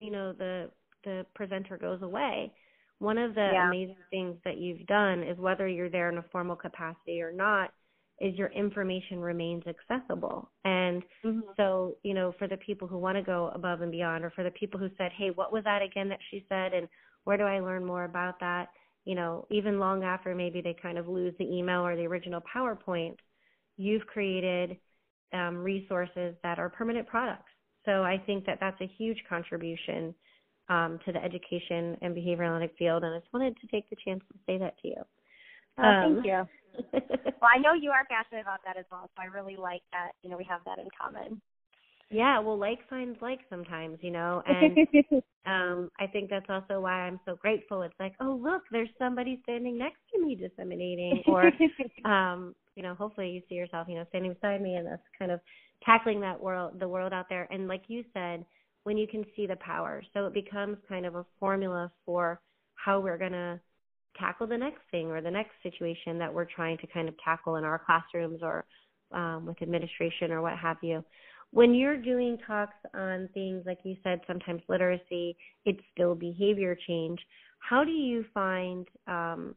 you 0.00 0.10
know 0.10 0.32
the 0.32 0.70
the 1.04 1.26
presenter 1.34 1.76
goes 1.76 2.02
away 2.02 2.52
one 3.00 3.18
of 3.18 3.34
the 3.34 3.50
yeah. 3.52 3.68
amazing 3.68 3.96
things 4.10 4.36
that 4.44 4.58
you've 4.58 4.86
done 4.86 5.22
is 5.22 5.38
whether 5.38 5.66
you're 5.66 5.90
there 5.90 6.10
in 6.10 6.18
a 6.18 6.24
formal 6.30 6.56
capacity 6.56 7.20
or 7.20 7.32
not 7.32 7.72
is 8.20 8.34
your 8.36 8.48
information 8.48 9.18
remains 9.20 9.62
accessible 9.66 10.50
and 10.64 11.02
mm-hmm. 11.24 11.40
so 11.56 11.96
you 12.02 12.12
know 12.12 12.34
for 12.38 12.46
the 12.46 12.56
people 12.58 12.86
who 12.86 12.98
want 12.98 13.16
to 13.16 13.22
go 13.22 13.50
above 13.54 13.80
and 13.80 13.90
beyond 13.90 14.24
or 14.24 14.30
for 14.30 14.44
the 14.44 14.50
people 14.50 14.78
who 14.78 14.90
said 14.98 15.10
hey 15.16 15.30
what 15.34 15.52
was 15.52 15.64
that 15.64 15.80
again 15.82 16.08
that 16.08 16.20
she 16.30 16.44
said 16.48 16.74
and 16.74 16.86
where 17.28 17.36
do 17.36 17.44
I 17.44 17.60
learn 17.60 17.84
more 17.84 18.04
about 18.04 18.40
that? 18.40 18.68
You 19.08 19.14
know, 19.14 19.46
even 19.50 19.80
long 19.80 20.04
after 20.04 20.34
maybe 20.34 20.60
they 20.60 20.76
kind 20.82 20.98
of 20.98 21.08
lose 21.08 21.32
the 21.38 21.46
email 21.46 21.80
or 21.80 21.96
the 21.96 22.06
original 22.06 22.42
PowerPoint, 22.54 23.16
you've 23.78 24.06
created 24.06 24.76
um, 25.32 25.56
resources 25.56 26.34
that 26.42 26.58
are 26.58 26.68
permanent 26.68 27.06
products. 27.06 27.50
So 27.86 28.02
I 28.02 28.22
think 28.26 28.44
that 28.44 28.58
that's 28.60 28.78
a 28.82 28.90
huge 28.98 29.16
contribution 29.26 30.14
um, 30.68 30.98
to 31.06 31.12
the 31.12 31.24
education 31.24 31.96
and 32.02 32.14
behavioral 32.14 32.48
analytic 32.48 32.74
field, 32.78 33.02
and 33.02 33.14
I 33.14 33.20
just 33.20 33.32
wanted 33.32 33.56
to 33.62 33.66
take 33.68 33.88
the 33.88 33.96
chance 34.04 34.20
to 34.30 34.38
say 34.44 34.58
that 34.58 34.74
to 34.82 34.88
you. 34.88 35.02
Oh, 35.78 35.84
um, 35.84 36.20
thank 36.22 36.26
you. 36.26 36.46
well, 37.40 37.50
I 37.54 37.58
know 37.58 37.72
you 37.72 37.90
are 37.90 38.04
passionate 38.10 38.42
about 38.42 38.60
that 38.66 38.76
as 38.76 38.84
well, 38.92 39.08
so 39.16 39.22
I 39.22 39.24
really 39.24 39.56
like 39.56 39.80
that. 39.92 40.10
You 40.22 40.28
know, 40.28 40.36
we 40.36 40.44
have 40.44 40.60
that 40.66 40.78
in 40.78 40.88
common. 41.00 41.40
Yeah, 42.10 42.40
well, 42.40 42.58
like 42.58 42.78
finds 42.88 43.20
like 43.20 43.40
sometimes, 43.50 43.98
you 44.00 44.10
know, 44.10 44.42
and 44.46 44.76
um 45.46 45.90
I 45.98 46.06
think 46.06 46.30
that's 46.30 46.48
also 46.48 46.80
why 46.80 47.02
I'm 47.02 47.20
so 47.26 47.36
grateful. 47.36 47.82
It's 47.82 47.94
like, 48.00 48.14
oh 48.20 48.40
look, 48.42 48.62
there's 48.70 48.88
somebody 48.98 49.40
standing 49.42 49.76
next 49.76 49.98
to 50.14 50.24
me 50.24 50.34
disseminating, 50.34 51.22
or 51.26 51.52
um, 52.10 52.54
you 52.76 52.82
know, 52.82 52.94
hopefully 52.94 53.30
you 53.30 53.42
see 53.48 53.56
yourself, 53.56 53.88
you 53.88 53.96
know, 53.96 54.06
standing 54.08 54.32
beside 54.32 54.62
me 54.62 54.76
and 54.76 54.88
us 54.88 55.00
kind 55.18 55.30
of 55.30 55.40
tackling 55.84 56.20
that 56.20 56.40
world, 56.40 56.80
the 56.80 56.88
world 56.88 57.12
out 57.12 57.26
there. 57.28 57.46
And 57.50 57.68
like 57.68 57.82
you 57.88 58.04
said, 58.14 58.44
when 58.84 58.96
you 58.96 59.06
can 59.06 59.24
see 59.36 59.46
the 59.46 59.56
power, 59.56 60.02
so 60.14 60.26
it 60.26 60.32
becomes 60.32 60.78
kind 60.88 61.04
of 61.04 61.14
a 61.14 61.26
formula 61.38 61.90
for 62.06 62.40
how 62.76 63.00
we're 63.00 63.18
gonna 63.18 63.60
tackle 64.18 64.46
the 64.46 64.56
next 64.56 64.80
thing 64.90 65.08
or 65.08 65.20
the 65.20 65.30
next 65.30 65.52
situation 65.62 66.18
that 66.18 66.32
we're 66.32 66.46
trying 66.46 66.78
to 66.78 66.86
kind 66.86 67.08
of 67.08 67.14
tackle 67.22 67.56
in 67.56 67.64
our 67.64 67.78
classrooms 67.84 68.40
or 68.42 68.64
um, 69.12 69.46
with 69.46 69.60
administration 69.60 70.30
or 70.30 70.40
what 70.40 70.56
have 70.56 70.78
you 70.82 71.04
when 71.50 71.74
you're 71.74 71.96
doing 71.96 72.38
talks 72.46 72.76
on 72.94 73.28
things 73.32 73.62
like 73.66 73.78
you 73.84 73.96
said, 74.02 74.20
sometimes 74.26 74.62
literacy, 74.68 75.36
it's 75.64 75.80
still 75.92 76.14
behavior 76.14 76.76
change. 76.86 77.18
How 77.60 77.84
do 77.84 77.90
you 77.90 78.24
find 78.34 78.86
um, 79.06 79.54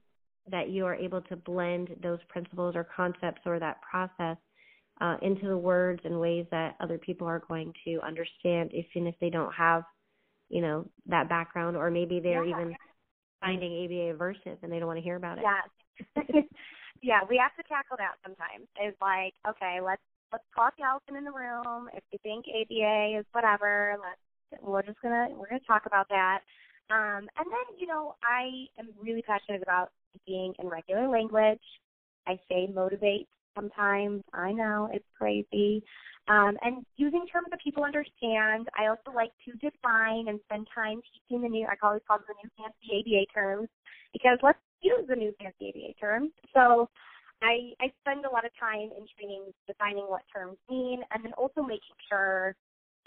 that 0.50 0.70
you 0.70 0.86
are 0.86 0.96
able 0.96 1.22
to 1.22 1.36
blend 1.36 1.90
those 2.02 2.20
principles 2.30 2.76
or 2.76 2.84
concepts 2.96 3.42
or 3.46 3.60
that 3.60 3.78
process 3.82 4.38
uh, 5.02 5.18
into 5.22 5.48
the 5.48 5.58
words 5.58 6.02
and 6.06 6.20
ways 6.20 6.46
that 6.52 6.76
other 6.80 6.98
people 6.98 7.28
are 7.28 7.44
going 7.48 7.74
to 7.86 8.00
understand, 8.06 8.72
even 8.74 9.08
if 9.08 9.16
they 9.20 9.30
don't 9.30 9.54
have, 9.54 9.84
you 10.50 10.62
know, 10.62 10.86
that 11.08 11.28
background, 11.28 11.76
or 11.76 11.90
maybe 11.90 12.20
they're 12.20 12.46
yeah. 12.46 12.56
even 12.56 12.76
finding 13.42 13.86
ABA 13.86 14.16
aversive 14.18 14.58
and 14.62 14.72
they 14.72 14.80
don't 14.80 14.88
want 14.88 14.98
to 14.98 15.04
hear 15.04 15.16
about 15.16 15.40
it. 15.40 15.44
Yeah. 15.44 16.42
yeah, 17.02 17.20
we 17.28 17.38
have 17.38 17.56
to 17.58 17.68
tackle 17.68 17.98
that 17.98 18.16
sometimes. 18.24 18.68
It's 18.80 18.98
like, 19.02 19.34
okay, 19.50 19.80
let's 19.84 20.02
let's 20.32 20.44
talk 20.56 20.74
the 20.78 20.84
elephant 20.84 21.18
in 21.18 21.24
the 21.24 21.32
room. 21.32 21.90
If 21.94 22.04
you 22.12 22.20
think 22.24 22.46
ABA 22.48 23.20
is 23.20 23.26
whatever, 23.32 23.98
let's 24.00 24.62
we're 24.62 24.82
just 24.82 25.02
gonna 25.02 25.28
we're 25.32 25.50
gonna 25.50 25.62
talk 25.68 25.86
about 25.86 26.08
that. 26.10 26.40
Um, 26.90 27.28
and 27.38 27.48
then 27.48 27.78
you 27.78 27.88
know 27.88 28.16
I 28.24 28.68
am 28.80 28.90
really 29.02 29.22
passionate 29.22 29.62
about 29.62 29.92
speaking 30.16 30.54
in 30.60 30.68
regular 30.68 31.08
language. 31.08 31.62
I 32.28 32.40
say 32.50 32.68
motivate 32.74 33.28
sometimes. 33.56 34.24
I 34.34 34.52
know 34.52 34.90
it's 34.92 35.06
crazy. 35.18 35.84
Um, 36.28 36.56
and 36.62 36.86
using 36.98 37.26
terms 37.32 37.48
that 37.50 37.60
people 37.64 37.84
understand. 37.84 38.68
I 38.78 38.88
also 38.88 39.12
like 39.14 39.32
to 39.46 39.52
define 39.58 40.28
and 40.28 40.40
spend 40.46 40.68
time 40.74 41.02
teaching 41.12 41.42
the 41.42 41.50
new, 41.50 41.66
I 41.66 41.74
always 41.82 42.02
call 42.08 42.20
them 42.20 42.28
the 42.30 42.36
new 42.44 42.50
fancy 42.58 43.02
ABA 43.02 43.34
terms, 43.34 43.68
because 44.14 44.38
let's 44.44 44.60
use 44.82 45.04
the 45.10 45.16
new 45.16 45.34
fancy 45.42 45.74
ABA 45.74 46.00
terms. 46.00 46.32
So 46.54 46.90
I, 47.42 47.74
I 47.82 47.92
spend 48.02 48.26
a 48.26 48.30
lot 48.30 48.46
of 48.46 48.52
time 48.60 48.90
in 48.96 49.06
training 49.18 49.52
defining 49.68 50.06
what 50.08 50.22
terms 50.34 50.58
mean 50.70 51.02
and 51.12 51.26
then 51.26 51.34
also 51.34 51.62
making 51.62 51.98
sure 52.10 52.56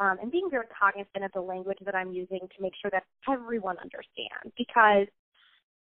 um, 0.00 0.18
and 0.20 0.30
being 0.32 0.48
very 0.50 0.66
cognizant 0.68 1.24
of 1.24 1.30
the 1.32 1.40
language 1.40 1.78
that 1.84 1.94
I'm 1.94 2.12
using 2.12 2.40
to 2.40 2.62
make 2.62 2.72
sure 2.80 2.90
that 2.90 3.04
everyone 3.28 3.76
understands 3.78 4.52
because 4.58 5.06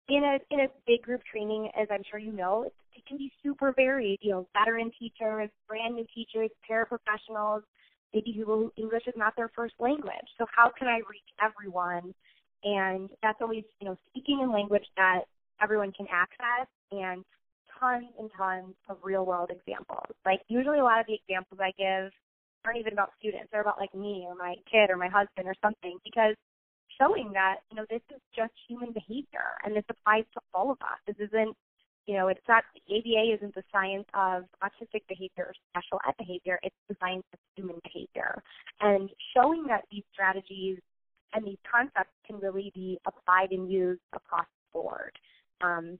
in 0.09 0.25
a 0.25 0.39
in 0.51 0.61
a 0.61 0.69
big 0.87 1.03
group 1.03 1.21
training, 1.31 1.71
as 1.79 1.89
I'm 1.91 2.03
sure 2.11 2.19
you 2.19 2.33
know, 2.33 2.63
it, 2.65 2.75
it 2.95 3.07
can 3.07 3.19
be 3.19 3.31
super 3.43 3.73
varied. 3.73 4.19
You 4.23 4.31
know, 4.31 4.49
veteran 4.59 4.91
teachers, 4.99 5.51
brand 5.69 5.95
new 5.95 6.07
teachers, 6.15 6.51
paraprofessionals, 6.69 7.63
maybe 8.15 8.33
who 8.33 8.73
English 8.77 9.03
is 9.07 9.15
not 9.17 9.37
their 9.37 9.51
first 9.55 9.75
language. 9.79 10.29
So 10.39 10.47
how 10.55 10.71
can 10.77 10.89
I 10.89 11.01
reach 11.09 11.29
everyone? 11.43 12.15
And 12.65 13.11
that's 13.23 13.39
always 13.41 13.65
you 13.81 13.89
know 13.89 13.97
speaking 14.09 14.41
in 14.43 14.51
language 14.51 14.87
that 14.97 15.23
everyone 15.61 15.93
can 15.93 16.07
access 16.11 16.67
and 16.91 17.25
tons 17.79 18.07
and 18.19 18.31
tons 18.37 18.75
of 18.88 18.99
real 19.03 19.25
world 19.25 19.51
examples. 19.51 20.07
Like 20.25 20.41
usually 20.49 20.79
a 20.79 20.85
lot 20.85 21.01
of 21.01 21.07
the 21.07 21.14
examples 21.14 21.61
I 21.61 21.73
give 21.79 22.12
aren't 22.64 22.79
even 22.79 22.93
about 22.93 23.12
students. 23.19 23.49
They're 23.51 23.62
about 23.62 23.79
like 23.79 23.95
me 23.95 24.25
or 24.27 24.35
my 24.35 24.55
kid 24.71 24.91
or 24.91 24.97
my 24.97 25.09
husband 25.09 25.47
or 25.47 25.55
something 25.62 25.99
because 26.05 26.35
showing 27.01 27.33
that, 27.33 27.57
you 27.71 27.77
know, 27.77 27.87
this 27.91 28.03
is 28.11 28.21
just 28.35 28.53
human 28.69 28.93
behavior 28.93 29.57
and 29.64 29.75
this 29.77 29.85
applies 29.88 30.25
to 30.35 30.41
all 30.53 30.71
of 30.71 30.79
us. 30.83 30.99
This 31.07 31.17
isn't, 31.29 31.55
you 32.07 32.17
know, 32.17 32.29
it's 32.29 32.45
not, 32.49 32.64
ABA 32.91 33.37
isn't 33.37 33.55
the 33.55 33.62
science 33.71 34.07
of 34.14 34.45
autistic 34.64 35.07
behavior 35.09 35.53
or 35.53 35.55
special 35.71 36.01
ed 36.09 36.14
behavior, 36.19 36.59
it's 36.62 36.77
the 36.88 36.97
science 37.01 37.25
of 37.33 37.38
human 37.55 37.77
behavior. 37.85 38.43
And 38.81 39.11
showing 39.35 39.67
that 39.69 39.85
these 39.91 40.05
strategies 40.12 40.79
and 41.35 41.45
these 41.45 41.59
concepts 41.71 42.14
can 42.27 42.41
really 42.41 42.73
be 42.75 42.99
applied 43.07 43.53
and 43.53 43.71
used 43.71 44.01
across 44.14 44.47
the 44.47 44.81
board. 44.81 45.12
Um, 45.61 45.99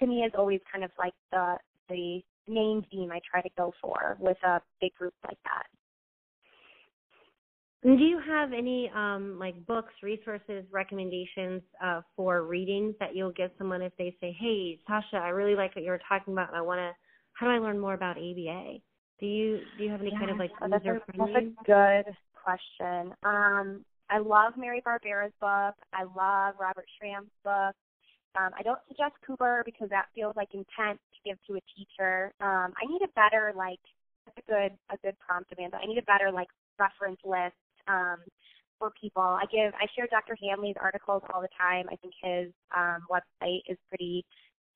to 0.00 0.06
me 0.06 0.22
is 0.22 0.32
always 0.36 0.60
kind 0.70 0.84
of 0.84 0.90
like 0.98 1.14
the 1.30 1.56
the 1.88 2.20
main 2.48 2.84
theme 2.90 3.10
I 3.12 3.20
try 3.30 3.42
to 3.42 3.48
go 3.56 3.72
for 3.80 4.16
with 4.18 4.36
a 4.44 4.60
big 4.80 4.94
group 4.94 5.14
like 5.24 5.38
that. 5.44 5.66
And 7.82 7.98
do 7.98 8.04
you 8.04 8.20
have 8.26 8.52
any 8.52 8.90
um, 8.94 9.38
like 9.38 9.54
books, 9.66 9.94
resources, 10.02 10.64
recommendations 10.70 11.62
uh, 11.82 12.02
for 12.14 12.42
readings 12.42 12.94
that 13.00 13.16
you'll 13.16 13.32
give 13.32 13.50
someone 13.56 13.80
if 13.80 13.92
they 13.96 14.14
say, 14.20 14.36
"Hey, 14.38 14.78
Sasha, 14.86 15.16
I 15.16 15.28
really 15.28 15.54
like 15.54 15.74
what 15.74 15.84
you 15.84 15.90
were 15.90 16.00
talking 16.06 16.34
about, 16.34 16.48
and 16.48 16.56
I 16.56 16.60
want 16.60 16.78
to. 16.78 16.90
How 17.32 17.46
do 17.46 17.52
I 17.52 17.58
learn 17.58 17.78
more 17.78 17.94
about 17.94 18.18
ABA?" 18.18 18.78
Do 19.18 19.26
you 19.26 19.60
do 19.78 19.84
you 19.84 19.90
have 19.90 20.00
any 20.02 20.10
yeah, 20.10 20.18
kind 20.18 20.30
of 20.30 20.38
like 20.38 20.50
that's 20.60 20.84
user 20.84 20.96
a, 20.96 21.12
That's 21.16 21.30
a 21.36 22.04
good 22.04 22.16
question. 22.34 23.14
Um, 23.22 23.84
I 24.10 24.18
love 24.18 24.54
Mary 24.58 24.82
Barbera's 24.84 25.32
book. 25.40 25.74
I 25.94 26.02
love 26.02 26.56
Robert 26.60 26.86
Schramm's 26.98 27.30
book. 27.44 27.74
Um, 28.38 28.50
I 28.56 28.62
don't 28.62 28.78
suggest 28.88 29.14
Cooper 29.26 29.62
because 29.64 29.88
that 29.90 30.06
feels 30.14 30.36
like 30.36 30.54
intent 30.54 31.00
to 31.00 31.18
give 31.24 31.38
to 31.48 31.56
a 31.56 31.62
teacher. 31.76 32.32
Um, 32.40 32.72
I 32.78 32.86
need 32.86 33.02
a 33.02 33.10
better 33.14 33.52
like 33.56 33.80
that's 34.26 34.38
a 34.38 34.50
good 34.50 34.72
a 34.90 34.96
good 35.02 35.16
prompt, 35.18 35.52
Amanda. 35.56 35.78
I 35.82 35.86
need 35.86 35.98
a 35.98 36.06
better 36.06 36.30
like 36.30 36.48
reference 36.78 37.20
list 37.24 37.58
um, 37.88 38.18
for 38.78 38.92
people. 39.00 39.22
I 39.22 39.44
give 39.50 39.74
I 39.74 39.86
share 39.96 40.06
Dr. 40.10 40.36
Hanley's 40.40 40.76
articles 40.80 41.22
all 41.32 41.40
the 41.40 41.52
time. 41.58 41.86
I 41.90 41.96
think 41.96 42.14
his 42.22 42.52
um, 42.76 43.02
website 43.10 43.62
is 43.68 43.78
pretty 43.88 44.24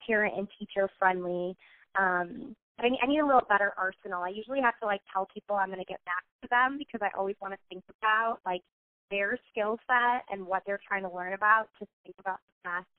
parent 0.06 0.34
and 0.36 0.48
teacher 0.58 0.88
friendly. 0.98 1.56
Um, 1.98 2.56
but 2.76 2.86
I 2.86 2.88
need, 2.88 3.00
I 3.02 3.06
need 3.06 3.20
a 3.20 3.26
little 3.26 3.46
better 3.48 3.72
arsenal. 3.78 4.22
I 4.22 4.30
usually 4.30 4.60
have 4.60 4.78
to 4.80 4.86
like 4.86 5.00
tell 5.12 5.28
people 5.32 5.54
I'm 5.56 5.68
going 5.68 5.78
to 5.78 5.84
get 5.84 6.04
back 6.04 6.24
to 6.42 6.48
them 6.50 6.76
because 6.78 7.00
I 7.02 7.16
always 7.16 7.36
want 7.40 7.54
to 7.54 7.60
think 7.68 7.84
about 8.02 8.38
like 8.44 8.62
their 9.10 9.38
skill 9.50 9.78
set 9.86 10.24
and 10.30 10.44
what 10.44 10.62
they're 10.66 10.80
trying 10.86 11.02
to 11.02 11.14
learn 11.14 11.34
about 11.34 11.68
to 11.78 11.86
think 12.02 12.16
about 12.18 12.38
the 12.42 12.70
best 12.70 12.90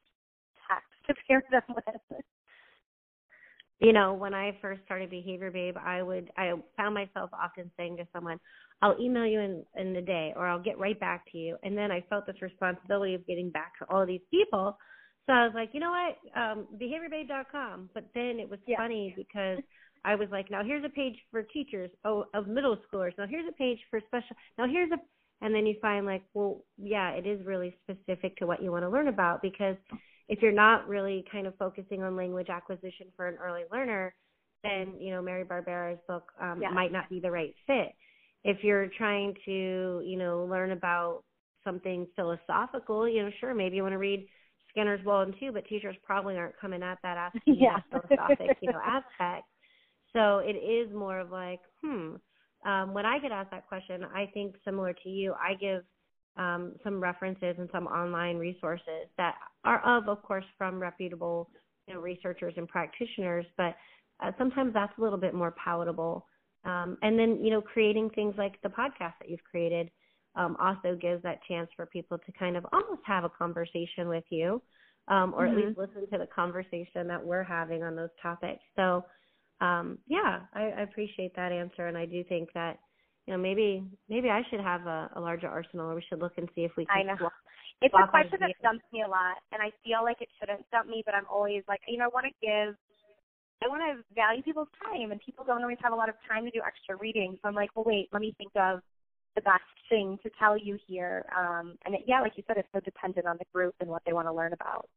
to 1.08 1.13
pair 1.28 1.43
them 1.51 1.63
with. 1.69 2.21
You 3.82 3.91
know, 3.91 4.13
when 4.13 4.34
I 4.34 4.58
first 4.62 4.82
started 4.86 5.10
Behavior 5.10 5.51
Babe, 5.51 5.75
I 5.78 6.01
would 6.01 6.32
I 6.38 6.54
found 6.78 6.93
myself 6.93 7.30
often 7.34 7.69
saying 7.78 7.97
to 7.97 8.08
someone, 8.13 8.39
I'll 8.82 8.99
email 8.99 9.25
you 9.25 9.39
in 9.39 9.63
in 9.75 9.93
the 9.93 10.01
day 10.01 10.34
or 10.36 10.47
I'll 10.47 10.62
get 10.62 10.80
right 10.80 10.99
back 10.99 11.30
to 11.32 11.38
you. 11.38 11.58
And 11.63 11.78
then 11.78 11.91
I 11.91 12.04
felt 12.10 12.25
this 12.25 12.41
responsibility 12.41 13.15
of 13.15 13.28
getting 13.28 13.49
back 13.49 13.78
to 13.80 13.86
all 13.89 14.01
of 14.01 14.08
these 14.08 14.21
people. 14.32 14.78
So 15.25 15.34
I 15.34 15.43
was 15.45 15.54
like, 15.56 15.69
you 15.73 15.80
know 15.80 15.91
what, 15.91 16.39
um, 16.39 16.67
behaviorbabe.com. 16.82 17.89
But 17.93 18.06
then 18.13 18.39
it 18.39 18.49
was 18.49 18.60
yeah. 18.65 18.78
funny 18.78 19.13
because 19.17 19.60
I 20.06 20.15
was 20.15 20.30
like, 20.32 20.51
now 20.51 20.63
here's 20.63 20.86
a 20.86 20.89
page 20.89 21.15
for 21.32 21.41
teachers 21.43 21.89
oh, 22.06 22.25
of 22.34 22.47
middle 22.47 22.78
schoolers. 22.78 23.12
Now 23.17 23.25
here's 23.28 23.47
a 23.49 23.54
page 23.54 23.80
for 23.89 23.99
special. 24.08 24.36
Now 24.58 24.67
here's 24.67 24.91
a, 24.91 24.97
and 25.41 25.54
then 25.54 25.65
you 25.65 25.75
find 25.82 26.06
like, 26.06 26.23
well, 26.34 26.63
yeah, 26.78 27.12
it 27.12 27.25
is 27.25 27.45
really 27.45 27.75
specific 27.84 28.38
to 28.38 28.45
what 28.45 28.63
you 28.63 28.71
want 28.71 28.84
to 28.84 28.89
learn 28.89 29.08
about 29.08 29.41
because 29.41 29.75
if 30.28 30.42
you're 30.42 30.52
not 30.52 30.88
really 30.88 31.24
kind 31.32 31.48
of 31.48 31.56
focusing 31.58 32.04
on 32.04 32.16
language 32.16 32.50
acquisition 32.50 33.08
for 33.16 33.28
an 33.28 33.36
early 33.36 33.64
learner, 33.72 34.14
then 34.64 34.94
you 35.00 35.12
know 35.12 35.22
Mary 35.22 35.44
Barbera's 35.44 36.00
book 36.08 36.32
um, 36.42 36.62
yeah. 36.62 36.70
might 36.70 36.92
not 36.92 37.10
be 37.10 37.20
the 37.20 37.32
right 37.32 37.54
fit 37.68 37.94
if 38.46 38.64
you're 38.64 38.88
trying 38.96 39.34
to, 39.44 40.04
you 40.06 40.18
know, 40.18 40.48
learn 40.50 40.72
about 40.72 41.24
something 41.64 42.08
philosophical, 42.16 43.10
you 43.10 43.24
know, 43.24 43.32
sure, 43.40 43.56
maybe 43.56 43.76
you 43.76 43.82
want 43.82 43.94
to 43.94 43.98
read 43.98 44.28
Skinner's 44.70 45.04
Walden 45.04 45.34
Two, 45.40 45.52
but 45.52 45.66
teachers 45.68 45.96
probably 46.04 46.38
aren't 46.38 46.58
coming 46.60 46.84
at 46.84 47.00
that 47.02 47.18
asking 47.18 47.56
yeah. 47.60 47.80
philosophic, 47.90 48.58
you 48.62 48.72
know, 48.72 48.80
aspect. 48.86 49.48
So 50.14 50.38
it 50.46 50.54
is 50.54 50.94
more 50.94 51.20
of 51.20 51.32
like, 51.32 51.60
hmm. 51.84 52.16
Um, 52.66 52.96
when 52.96 53.06
I 53.06 53.20
get 53.20 53.32
asked 53.32 53.52
that 53.52 53.68
question, 53.68 54.04
I 54.16 54.28
think 54.34 54.56
similar 54.66 54.94
to 55.04 55.10
you, 55.10 55.34
I 55.34 55.54
give 55.54 55.84
um, 56.38 56.74
some 56.84 57.00
references 57.00 57.56
and 57.58 57.69
some 57.71 57.88
online 57.88 58.38
resources 58.38 59.08
that 59.17 59.36
are 59.63 59.82
of, 59.86 60.10
of 60.10 60.21
course, 60.24 60.45
from 60.58 60.80
reputable 60.80 61.50
you 61.88 61.93
know, 61.93 62.00
researchers 62.00 62.54
and 62.58 62.67
practitioners, 62.67 63.45
but 63.58 63.76
uh, 64.24 64.32
sometimes 64.38 64.74
that's 64.74 64.98
a 64.98 65.02
little 65.02 65.19
bit 65.19 65.34
more 65.34 65.54
palatable 65.63 66.26
um, 66.65 66.98
and 67.04 67.17
then, 67.17 67.43
you 67.43 67.52
know, 67.52 67.62
creating 67.62 68.10
things 68.10 68.34
like 68.38 68.62
the 68.63 68.69
podcast 68.69 69.13
that 69.19 69.30
you've 69.30 69.43
created 69.50 69.89
um, 70.36 70.58
also 70.60 70.98
gives 71.00 71.21
that 71.24 71.39
chance 71.48 71.69
for 71.76 71.86
people 71.86 72.17
to 72.17 72.32
kind 72.38 72.58
of 72.58 72.65
almost 72.74 73.02
have 73.06 73.24
a 73.24 73.30
conversation 73.30 74.10
with 74.10 74.24
you, 74.30 74.62
um, 75.08 75.34
or 75.38 75.45
mm-hmm. 75.45 75.60
at 75.60 75.65
least 75.65 75.78
listen 75.78 76.10
to 76.12 76.17
the 76.17 76.28
conversation 76.36 77.08
that 77.08 77.24
we're 77.24 77.43
having 77.43 77.84
on 77.84 77.95
those 77.95 78.10
topics. 78.21 78.63
So, 78.76 79.06
um, 79.62 80.00
yeah, 80.08 80.39
I, 80.54 80.63
I 80.63 80.82
appreciate 80.82 81.36
that 81.36 81.52
answer, 81.52 81.88
and 81.88 81.98
I 81.98 82.06
do 82.06 82.24
think 82.24 82.50
that, 82.54 82.80
you 83.28 83.34
know, 83.34 83.40
maybe 83.40 83.84
maybe 84.10 84.30
I 84.30 84.42
should 84.50 84.62
have 84.62 84.86
a, 84.86 85.10
a 85.16 85.20
larger 85.20 85.48
arsenal, 85.48 85.90
or 85.90 85.96
we 85.96 86.04
should 86.08 86.20
look 86.20 86.38
and 86.38 86.50
see 86.54 86.62
if 86.62 86.72
we 86.78 86.86
can. 86.86 86.98
I 86.98 87.04
know. 87.04 87.18
Swap, 87.18 87.34
it's 87.82 87.92
swap 87.92 88.08
a 88.08 88.12
question 88.12 88.40
that 88.42 88.54
stumps 88.60 88.86
me 88.94 89.02
a 89.02 89.10
lot, 89.10 89.38
and 89.52 89.62
I 89.62 89.72
feel 89.84 90.04
like 90.04 90.22
it 90.22 90.30
shouldn't 90.40 90.66
stump 90.68 90.88
me, 90.88 91.04
but 91.06 91.16
I'm 91.16 91.26
always 91.30 91.64
like, 91.68 91.82
you 91.88 91.98
know, 91.98 92.06
I 92.06 92.14
want 92.14 92.28
to 92.28 92.36
give 92.42 92.76
I 93.64 93.68
want 93.68 93.82
to 93.82 94.04
value 94.14 94.44
people's 94.44 94.68
time, 94.84 95.12
and 95.12 95.20
people 95.22 95.46
don't 95.46 95.62
always 95.62 95.78
have 95.82 95.94
a 95.94 95.96
lot 95.96 96.10
of 96.10 96.16
time 96.30 96.46
to 96.46 96.52
do 96.52 96.62
extra 96.66 96.96
reading. 96.98 97.38
So 97.42 97.48
I'm 97.48 97.56
like, 97.56 97.70
well, 97.76 97.86
wait, 97.86 98.10
let 98.12 98.22
me 98.22 98.36
think 98.38 98.52
of 98.56 98.82
the 99.36 99.42
best 99.42 99.64
thing 99.90 100.18
to 100.24 100.30
tell 100.38 100.58
you 100.58 100.78
here. 100.88 101.26
Um, 101.36 101.78
and 101.86 101.96
it, 101.96 102.02
yeah, 102.08 102.22
like 102.22 102.34
you 102.36 102.44
said, 102.48 102.58
it's 102.58 102.68
so 102.74 102.80
dependent 102.82 103.26
on 103.26 103.38
the 103.38 103.46
group 103.54 103.76
and 103.80 103.90
what 103.90 104.02
they 104.06 104.14
want 104.14 104.28
to 104.28 104.34
learn 104.34 104.54
about. 104.54 104.88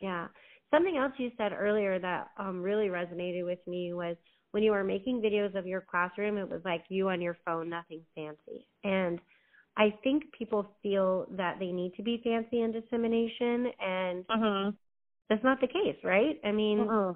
Yeah. 0.00 0.28
Something 0.70 0.96
else 0.96 1.12
you 1.18 1.30
said 1.36 1.52
earlier 1.52 1.98
that 1.98 2.30
um, 2.38 2.62
really 2.62 2.86
resonated 2.86 3.44
with 3.44 3.58
me 3.66 3.92
was 3.92 4.16
when 4.52 4.62
you 4.62 4.72
were 4.72 4.84
making 4.84 5.20
videos 5.20 5.54
of 5.54 5.66
your 5.66 5.80
classroom, 5.80 6.38
it 6.38 6.48
was 6.48 6.60
like 6.64 6.84
you 6.88 7.08
on 7.08 7.20
your 7.20 7.36
phone, 7.44 7.68
nothing 7.68 8.02
fancy. 8.14 8.66
And 8.84 9.20
I 9.76 9.94
think 10.02 10.24
people 10.36 10.66
feel 10.82 11.26
that 11.36 11.58
they 11.58 11.72
need 11.72 11.94
to 11.94 12.02
be 12.02 12.20
fancy 12.24 12.62
in 12.62 12.72
dissemination, 12.72 13.72
and 13.80 14.26
mm-hmm. 14.26 14.70
that's 15.28 15.44
not 15.44 15.60
the 15.60 15.68
case, 15.68 15.96
right? 16.02 16.40
I 16.44 16.52
mean, 16.52 16.78
mm-hmm 16.78 17.12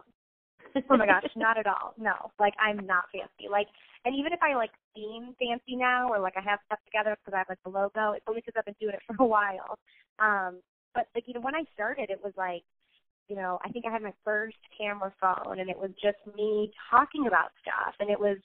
oh 0.91 0.97
my 0.97 1.07
gosh, 1.07 1.25
not 1.37 1.59
at 1.59 1.67
all. 1.67 1.95
No, 1.99 2.31
like 2.41 2.55
I'm 2.59 2.85
not 2.87 3.05
fancy. 3.13 3.49
Like, 3.51 3.69
and 4.05 4.15
even 4.15 4.33
if 4.33 4.41
I 4.43 4.57
like 4.57 4.71
seem 4.95 5.35
fancy 5.39 5.77
now, 5.77 6.09
or 6.09 6.19
like 6.19 6.35
I 6.37 6.43
have 6.43 6.59
stuff 6.67 6.81
together 6.85 7.17
because 7.19 7.35
I 7.35 7.39
have 7.39 7.49
like 7.49 7.63
a 7.65 7.71
logo, 7.71 8.13
it's 8.13 8.25
only 8.29 8.41
because 8.41 8.55
I've 8.59 8.65
been 8.65 8.75
doing 8.81 8.95
it 8.95 9.03
for 9.07 9.23
a 9.23 9.27
while. 9.27 9.79
Um, 10.19 10.61
but 10.95 11.07
like 11.15 11.25
you 11.27 11.35
know, 11.35 11.41
when 11.41 11.55
I 11.55 11.63
started, 11.75 12.11
it 12.11 12.21
was 12.23 12.33
like, 12.37 12.63
you 13.29 13.37
know, 13.37 13.59
I 13.65 13.71
think 13.71 13.87
I 13.87 13.93
had 13.93 14.03
my 14.03 14.13
first 14.25 14.57
camera 14.77 15.13
phone, 15.21 15.59
and 15.59 15.71
it 15.71 15.79
was 15.79 15.91
just 16.03 16.19
me 16.37 16.71
talking 16.91 17.27
about 17.27 17.51
stuff, 17.63 17.95
and 18.01 18.11
it 18.11 18.19
was, 18.19 18.37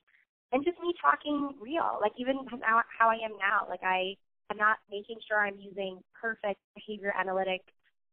and 0.51 0.63
just 0.63 0.79
me 0.79 0.93
talking 1.01 1.51
real. 1.59 1.99
Like 2.01 2.13
even 2.17 2.37
how 2.61 2.81
how 2.97 3.09
I 3.09 3.15
am 3.23 3.37
now, 3.37 3.67
like 3.69 3.83
I, 3.83 4.15
I'm 4.49 4.57
not 4.57 4.77
making 4.89 5.17
sure 5.27 5.39
I'm 5.39 5.59
using 5.59 5.99
perfect 6.19 6.61
behavior 6.75 7.13
analytic 7.17 7.61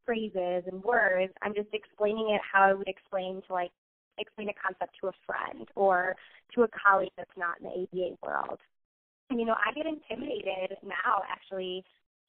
phrases 0.05 0.63
and 0.71 0.83
words. 0.83 1.33
I'm 1.41 1.53
just 1.53 1.69
explaining 1.73 2.31
it 2.35 2.41
how 2.41 2.63
I 2.63 2.73
would 2.73 2.87
explain 2.87 3.41
to 3.47 3.53
like 3.53 3.71
explain 4.19 4.49
a 4.49 4.53
concept 4.53 4.97
to 5.01 5.07
a 5.07 5.15
friend 5.25 5.67
or 5.75 6.15
to 6.55 6.63
a 6.63 6.67
colleague 6.67 7.11
that's 7.17 7.37
not 7.37 7.59
in 7.61 7.65
the 7.67 7.87
ABA 7.87 8.17
world. 8.23 8.59
And 9.29 9.39
you 9.39 9.45
know, 9.45 9.55
I 9.55 9.73
get 9.73 9.85
intimidated 9.85 10.77
now 10.83 11.23
actually 11.29 11.83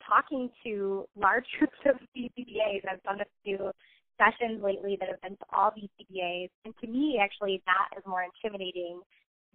talking 0.06 0.50
to 0.64 1.06
large 1.16 1.46
groups 1.58 1.78
of 1.86 1.96
BCBAs. 2.16 2.82
I've 2.90 3.02
done 3.02 3.20
a 3.20 3.26
few 3.44 3.70
sessions 4.18 4.62
lately 4.62 4.96
that 5.00 5.08
have 5.08 5.22
been 5.22 5.36
to 5.36 5.46
all 5.52 5.70
BCBAs, 5.70 6.50
and 6.64 6.74
to 6.80 6.86
me, 6.86 7.20
actually, 7.22 7.62
that 7.66 7.96
is 7.96 8.04
more 8.06 8.24
intimidating 8.26 9.00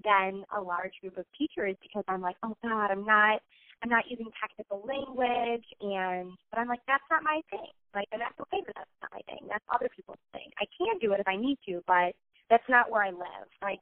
than 0.04 0.43
a 0.56 0.60
large 0.60 0.93
group 1.02 1.17
of 1.17 1.26
teachers 1.38 1.76
because 1.82 2.04
I'm 2.08 2.21
like, 2.21 2.36
oh 2.43 2.58
God, 2.63 2.88
I'm 2.89 3.06
not, 3.06 3.41
I'm 3.84 3.89
not 3.89 4.06
using 4.10 4.28
technical 4.39 4.84
language, 4.88 5.65
and 5.82 6.32
but 6.49 6.60
I'm 6.60 6.67
like, 6.67 6.82
that's 6.88 7.04
not 7.12 7.23
my 7.23 7.41
thing. 7.52 7.71
Like, 7.93 8.08
and 8.12 8.21
that's 8.21 8.39
okay, 8.39 8.63
but 8.65 8.76
that's 8.76 8.89
not 9.02 9.12
my 9.13 9.21
thing. 9.28 9.47
That's 9.47 9.63
other 9.73 9.89
people's 9.95 10.23
thing. 10.32 10.49
I 10.60 10.65
can 10.78 10.97
do 10.99 11.13
it 11.13 11.19
if 11.19 11.28
I 11.28 11.36
need 11.36 11.60
to, 11.67 11.84
but 11.86 12.15
that's 12.49 12.67
not 12.69 12.89
where 12.89 13.04
I 13.04 13.12
live. 13.12 13.47
Like, 13.62 13.82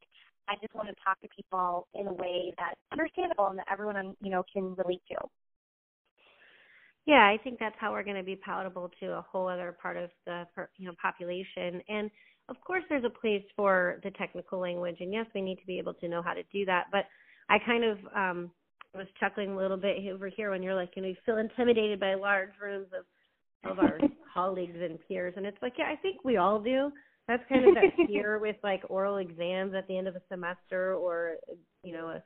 I 0.50 0.56
just 0.60 0.76
want 0.76 0.89
to 0.89 0.96
talk 1.04 1.22
to 1.22 1.30
people 1.30 1.88
in 1.94 2.08
a 2.08 2.13
way 2.13 2.54
that's 2.58 2.80
understandable 2.91 3.48
and 3.48 3.60
that 3.60 3.67
everyone, 3.72 4.15
you 4.22 4.32
know, 4.32 4.44
can 4.52 4.76
relate 4.76 5.02
to. 5.12 5.17
Yeah, 7.06 7.26
I 7.28 7.38
think 7.44 7.58
that's 7.60 7.76
how 7.80 7.92
we're 7.92 8.04
going 8.04 8.18
to 8.18 8.24
be 8.24 8.36
palatable 8.36 8.92
to 9.00 9.08
a 9.14 9.26
whole 9.30 9.48
other 9.48 9.76
part 9.82 9.98
of 9.98 10.10
the 10.26 10.46
you 10.78 10.88
know 10.88 10.94
population. 11.02 11.82
And 11.90 12.12
of 12.50 12.60
course, 12.62 12.84
there's 12.90 13.04
a 13.06 13.10
place 13.10 13.44
for 13.56 14.00
the 14.04 14.12
technical 14.12 14.60
language, 14.60 14.98
and 15.00 15.12
yes, 15.12 15.26
we 15.34 15.42
need 15.42 15.58
to 15.60 15.66
be 15.66 15.80
able 15.80 15.94
to 15.96 16.08
know 16.08 16.22
how 16.22 16.34
to 16.34 16.44
do 16.52 16.66
that. 16.66 16.86
But 16.92 17.06
I 17.50 17.58
kind 17.60 17.84
of 17.84 17.98
um 18.16 18.52
was 18.94 19.08
chuckling 19.20 19.52
a 19.52 19.58
little 19.58 19.78
bit 19.78 19.98
over 20.14 20.28
here 20.28 20.52
when 20.52 20.62
you're 20.62 20.76
like, 20.76 20.92
you 20.96 21.02
know, 21.02 21.08
you 21.08 21.16
feel 21.26 21.38
intimidated 21.38 22.00
by 22.00 22.14
large 22.14 22.52
rooms 22.62 22.88
of 22.98 23.06
of 23.72 23.80
our 23.80 23.98
colleagues 24.34 24.78
and 24.80 25.00
peers, 25.08 25.34
and 25.38 25.46
it's 25.46 25.62
like, 25.62 25.74
yeah, 25.78 25.86
I 25.92 25.96
think 25.96 26.24
we 26.24 26.38
all 26.38 26.60
do. 26.60 26.92
That's 27.28 27.44
kind 27.50 27.66
of 27.66 27.76
that 27.76 27.94
fear 28.08 28.38
with 28.38 28.58
like 28.64 28.84
oral 28.90 29.18
exams 29.18 29.74
at 29.74 29.88
the 29.88 29.98
end 29.98 30.08
of 30.08 30.16
a 30.16 30.22
semester 30.30 30.96
or 30.96 31.36
you 31.84 31.94
know 31.94 32.10
a 32.10 32.24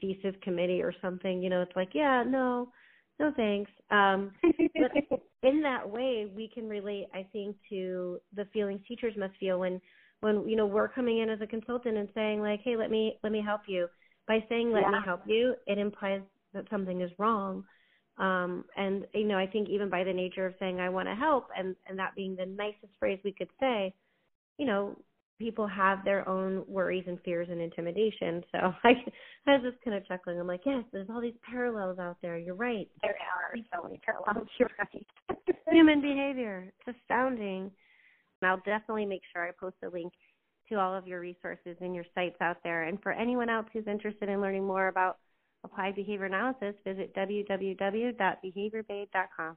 thesis 0.00 0.34
committee 0.42 0.82
or 0.82 0.92
something. 1.00 1.42
You 1.42 1.50
know, 1.50 1.62
it's 1.62 1.76
like, 1.76 1.90
yeah, 1.94 2.24
no 2.26 2.70
no 3.18 3.32
thanks. 3.36 3.70
Um, 3.90 4.32
but 4.42 5.20
in 5.42 5.62
that 5.62 5.88
way, 5.88 6.30
we 6.34 6.50
can 6.52 6.68
relate, 6.68 7.06
I 7.14 7.26
think, 7.32 7.56
to 7.70 8.18
the 8.34 8.46
feelings 8.52 8.80
teachers 8.86 9.14
must 9.16 9.34
feel 9.38 9.58
when, 9.58 9.80
when 10.20 10.48
you 10.48 10.56
know 10.56 10.66
we're 10.66 10.88
coming 10.88 11.18
in 11.18 11.30
as 11.30 11.40
a 11.40 11.46
consultant 11.46 11.96
and 11.96 12.08
saying 12.14 12.40
like, 12.40 12.60
hey, 12.62 12.76
let 12.76 12.90
me 12.90 13.18
let 13.22 13.32
me 13.32 13.42
help 13.44 13.62
you. 13.66 13.88
By 14.26 14.44
saying 14.48 14.72
let 14.72 14.82
yeah. 14.82 14.90
me 14.90 14.96
help 15.04 15.22
you, 15.26 15.54
it 15.66 15.78
implies 15.78 16.20
that 16.52 16.64
something 16.70 17.00
is 17.00 17.10
wrong. 17.18 17.64
Um, 18.18 18.64
and 18.76 19.06
you 19.14 19.24
know, 19.24 19.38
I 19.38 19.46
think 19.46 19.68
even 19.68 19.90
by 19.90 20.04
the 20.04 20.12
nature 20.12 20.46
of 20.46 20.54
saying 20.58 20.80
I 20.80 20.88
want 20.88 21.08
to 21.08 21.14
help, 21.14 21.48
and 21.56 21.76
and 21.86 21.98
that 21.98 22.14
being 22.14 22.34
the 22.34 22.46
nicest 22.46 22.92
phrase 22.98 23.20
we 23.24 23.32
could 23.32 23.50
say, 23.60 23.94
you 24.58 24.66
know, 24.66 24.96
people 25.38 25.66
have 25.66 26.04
their 26.04 26.28
own 26.28 26.64
worries 26.66 27.04
and 27.06 27.18
fears 27.24 27.48
and 27.50 27.60
intimidation. 27.60 28.42
So 28.52 28.72
I, 28.84 28.92
I 29.46 29.56
was 29.56 29.62
just 29.70 29.82
kind 29.84 29.96
of 29.96 30.06
chuckling. 30.06 30.40
I'm 30.40 30.46
like, 30.46 30.62
yes, 30.64 30.84
there's 30.92 31.08
all 31.10 31.20
these 31.20 31.34
parallels 31.48 31.98
out 31.98 32.16
there. 32.22 32.38
You're 32.38 32.54
right. 32.54 32.88
There 33.02 33.12
are 33.12 33.56
so 33.74 33.82
many 33.82 34.00
parallels. 34.04 34.48
You're 34.58 34.70
right. 34.78 35.06
Human 35.70 36.00
behavior. 36.00 36.72
It's 36.86 36.96
astounding. 37.02 37.70
And 38.40 38.50
I'll 38.50 38.62
definitely 38.64 39.04
make 39.06 39.22
sure 39.32 39.46
I 39.46 39.50
post 39.58 39.76
a 39.84 39.88
link 39.88 40.12
to 40.68 40.76
all 40.76 40.94
of 40.94 41.06
your 41.06 41.20
resources 41.20 41.76
and 41.80 41.94
your 41.94 42.04
sites 42.14 42.36
out 42.40 42.58
there. 42.64 42.84
And 42.84 43.02
for 43.02 43.12
anyone 43.12 43.50
else 43.50 43.66
who's 43.72 43.86
interested 43.86 44.28
in 44.28 44.40
learning 44.40 44.66
more 44.66 44.88
about 44.88 45.18
applied 45.64 45.96
behavior 45.96 46.26
analysis, 46.26 46.74
visit 46.84 47.14
www.behaviorbabe.com. 47.14 49.56